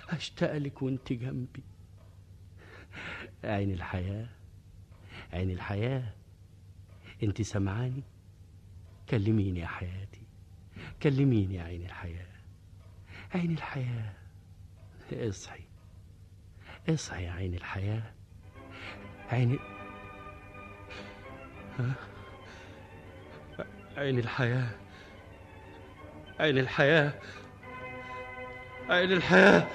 اشتاق 0.09 0.57
لك 0.57 0.81
وانت 0.81 1.13
جنبي. 1.13 1.63
عين 3.43 3.71
الحياة 3.71 4.27
عين 5.33 5.51
الحياة. 5.51 6.13
انت 7.23 7.41
سمعاني 7.41 8.03
كلميني 9.09 9.59
يا 9.59 9.67
حياتي. 9.67 10.24
كلميني 11.03 11.55
يا 11.55 11.63
عين 11.63 11.85
الحياة. 11.85 12.27
عين 13.35 13.51
الحياة. 13.51 14.13
اصحي. 15.13 15.63
اصحي 16.89 17.23
يا 17.23 17.31
عين 17.31 17.55
الحياة. 17.55 18.03
عين؟ 19.31 19.59
عين 23.97 24.19
الحياة. 24.19 24.69
عين 26.39 26.57
الحياة. 26.57 27.13
عين 28.89 29.11
الحياة. 29.11 29.67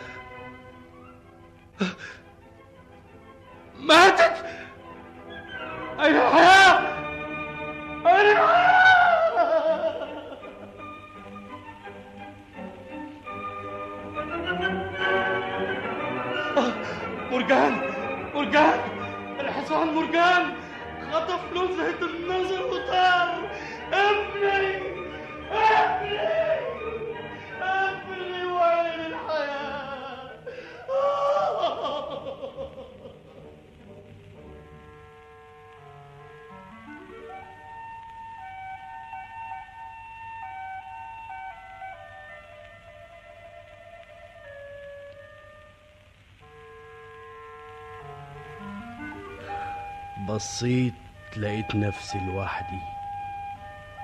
ماتت! 3.80 4.44
عين 5.98 6.16
الحياة! 6.16 6.78
عين 8.06 8.30
الحياة! 8.30 8.79
مرجان 17.40 17.80
مرجان 18.34 18.80
الحصان 19.40 19.94
مرجان 19.94 20.54
خطف 21.12 21.40
نزهة 21.52 22.00
النظر 22.02 22.66
وطار 22.66 23.50
ابني 23.92 24.76
ابني 25.52 26.39
بصيت 50.40 50.94
لقيت 51.36 51.74
نفسي 51.74 52.18
لوحدي. 52.18 52.80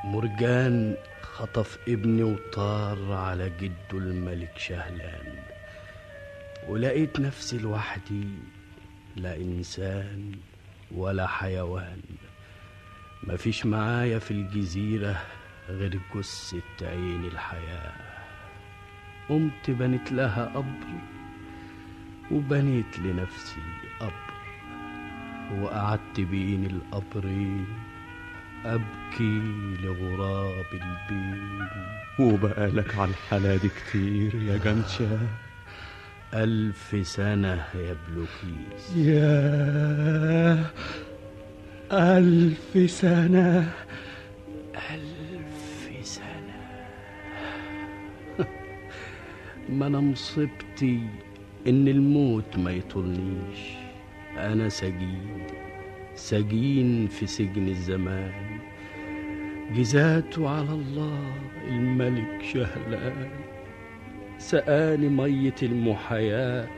مرجان 0.05 0.97
خطف 1.23 1.79
ابني 1.89 2.23
وطار 2.23 3.13
على 3.13 3.51
جده 3.61 3.93
الملك 3.93 4.59
شهلان. 4.59 5.43
ولقيت 6.69 7.21
نفسي 7.21 7.59
لوحدي 7.59 8.29
لا 9.17 9.37
إنسان 9.37 10.33
ولا 10.91 11.27
حيوان. 11.27 12.01
مفيش 13.23 13.67
معايا 13.67 14.19
في 14.19 14.31
الجزيرة 14.31 15.23
غير 15.69 16.01
جثة 16.15 16.89
عين 16.89 17.25
الحياة. 17.25 17.93
قمت 19.29 19.71
بنيت 19.71 20.13
لها 20.13 20.45
قبر 20.45 20.87
وبنيت 22.31 22.99
لنفسي 22.99 23.61
قبر. 24.01 24.36
وقعدت 25.63 26.21
بين 26.21 26.67
القبرين 26.67 27.67
أبكي 28.65 29.41
لغراب 29.83 30.65
البين 30.73 31.67
وبقالك 32.21 32.95
على 32.99 33.11
الحالة 33.11 33.57
دي 33.57 33.69
كتير 33.69 34.35
يا 34.43 34.57
جنشة 34.57 35.19
ألف 36.35 36.97
سنة 37.03 37.65
يا 37.75 37.97
بلوكيس 38.09 38.97
يا 38.97 40.67
ألف 41.93 42.91
سنة. 42.91 43.73
ألف 44.91 46.07
سنة. 46.07 46.61
ما 49.69 49.87
أنا 49.87 50.01
مصيبتي 50.01 51.01
إن 51.67 51.89
الموت 51.89 52.57
ما 52.57 52.71
يطولنيش 52.71 53.86
أنا 54.39 54.69
سجين 54.69 55.47
سجين 56.15 57.07
في 57.07 57.27
سجن 57.27 57.69
الزمان. 57.69 58.33
جزاته 59.75 60.49
على 60.49 60.71
الله 60.71 61.33
الملك 61.69 62.43
شهلان. 62.53 63.29
سقاني 64.39 65.09
مية 65.09 65.55
المحياة. 65.63 66.69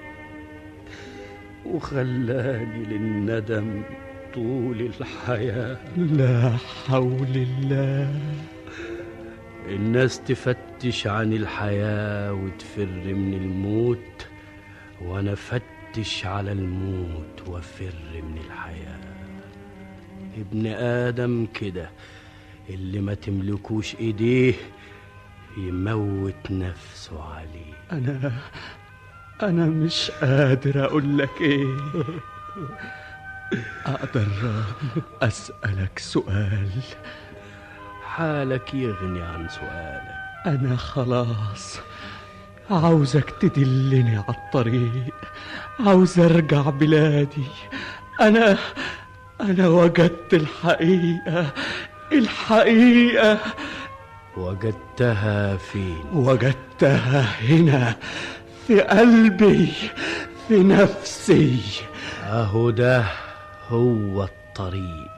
وخلاني 1.67 2.85
للندم 2.85 3.83
طول 4.35 4.81
الحياة. 4.81 5.79
لا 5.97 6.57
حول 6.87 7.35
الله. 7.35 8.21
الناس 9.69 10.21
تفتش 10.21 11.07
عن 11.07 11.33
الحياة 11.33 12.33
وتفر 12.33 13.15
من 13.15 13.35
الموت 13.35 14.27
وأنا 15.03 15.35
فتش 15.35 15.78
على 16.25 16.53
الموت 16.53 17.43
وفر 17.49 17.95
من 18.15 18.39
الحياة. 18.47 18.99
ابن 20.39 20.67
آدم 20.67 21.47
كده 21.55 21.91
اللي 22.71 23.01
ما 23.01 23.15
تملكوش 23.15 23.95
إيديه 23.95 24.55
يموت 25.57 26.51
نفسه 26.51 27.25
عليه. 27.35 27.75
أنا 27.93 28.33
أنا 29.43 29.67
مش 29.67 30.11
قادر 30.11 30.85
أقول 30.85 31.19
لك 31.19 31.41
إيه. 31.41 31.77
أقدر 33.87 34.27
أسألك 35.23 35.99
سؤال. 35.99 36.71
حالك 38.05 38.75
يغني 38.75 39.23
عن 39.23 39.49
سؤالك. 39.49 40.19
أنا 40.47 40.77
خلاص 40.77 41.79
عاوزك 42.71 43.31
تدلني 43.41 44.17
على 44.17 44.37
الطريق. 44.39 45.15
عاوز 45.81 46.19
أرجع 46.19 46.61
بلادي. 46.71 47.47
أنا 48.21 48.57
أنا 49.41 49.69
وجدت 49.69 50.35
الحقيقة 50.35 51.53
الحقيقة. 52.13 53.39
وجدتها 54.37 55.57
فين؟ 55.57 56.05
وجدتها 56.13 57.21
هنا 57.21 57.95
في 58.67 58.81
قلبي 58.81 59.73
في 60.49 60.63
نفسي. 60.63 61.59
أهو 62.23 62.71
ده 62.71 63.05
هو 63.69 64.25
الطريق. 64.25 65.09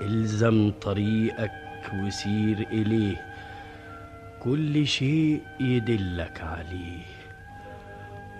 إلزم 0.00 0.72
طريقك 0.82 1.50
وسير 1.94 2.66
إليه. 2.70 3.31
كل 4.42 4.86
شيء 4.86 5.42
يدلك 5.60 6.40
عليه. 6.40 7.06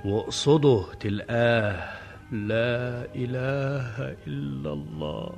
واقصده 0.04 0.84
تلقاه 1.00 1.92
لا 2.32 3.06
إله 3.14 4.16
إلا 4.26 4.72
الله. 4.72 5.32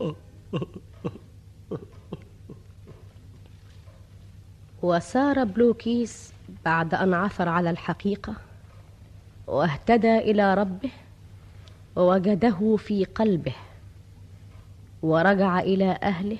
وسار 4.82 5.44
بلوكيس 5.44 6.32
بعد 6.64 6.94
أن 6.94 7.14
عثر 7.14 7.48
على 7.48 7.70
الحقيقة 7.70 8.34
واهتدى 9.46 10.18
إلى 10.18 10.54
ربه 10.54 10.90
ووجده 11.96 12.76
في 12.76 13.04
قلبه 13.04 13.54
ورجع 15.02 15.58
إلى 15.60 15.98
أهله 16.02 16.38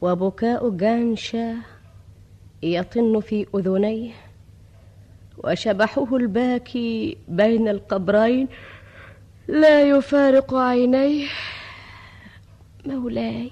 وبكاء 0.00 0.70
جانشاه 0.70 1.77
يطن 2.62 3.20
في 3.20 3.46
أذنيه 3.54 4.12
وشبحه 5.38 6.16
الباكي 6.16 7.16
بين 7.28 7.68
القبرين 7.68 8.48
لا 9.48 9.82
يفارق 9.82 10.54
عينيه 10.54 11.26
مولاي. 12.86 13.50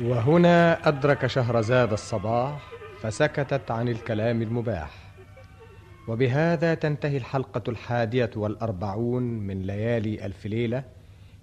وهنا 0.00 0.88
أدرك 0.88 1.26
شهرزاد 1.26 1.92
الصباح 1.92 2.72
فسكتت 3.00 3.70
عن 3.70 3.88
الكلام 3.88 4.42
المباح. 4.42 4.90
وبهذا 6.08 6.74
تنتهي 6.74 7.16
الحلقة 7.16 7.62
الحادية 7.68 8.30
والأربعون 8.36 9.22
من 9.22 9.62
ليالي 9.62 10.26
ألف 10.26 10.46
ليلة 10.46 10.84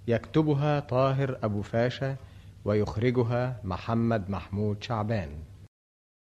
يكتبها 0.08 0.80
طاهر 0.80 1.38
أبو 1.42 1.62
فاشا 1.62 2.16
ويخرجها 2.64 3.60
محمد 3.64 4.30
محمود 4.30 4.82
شعبان. 4.82 5.28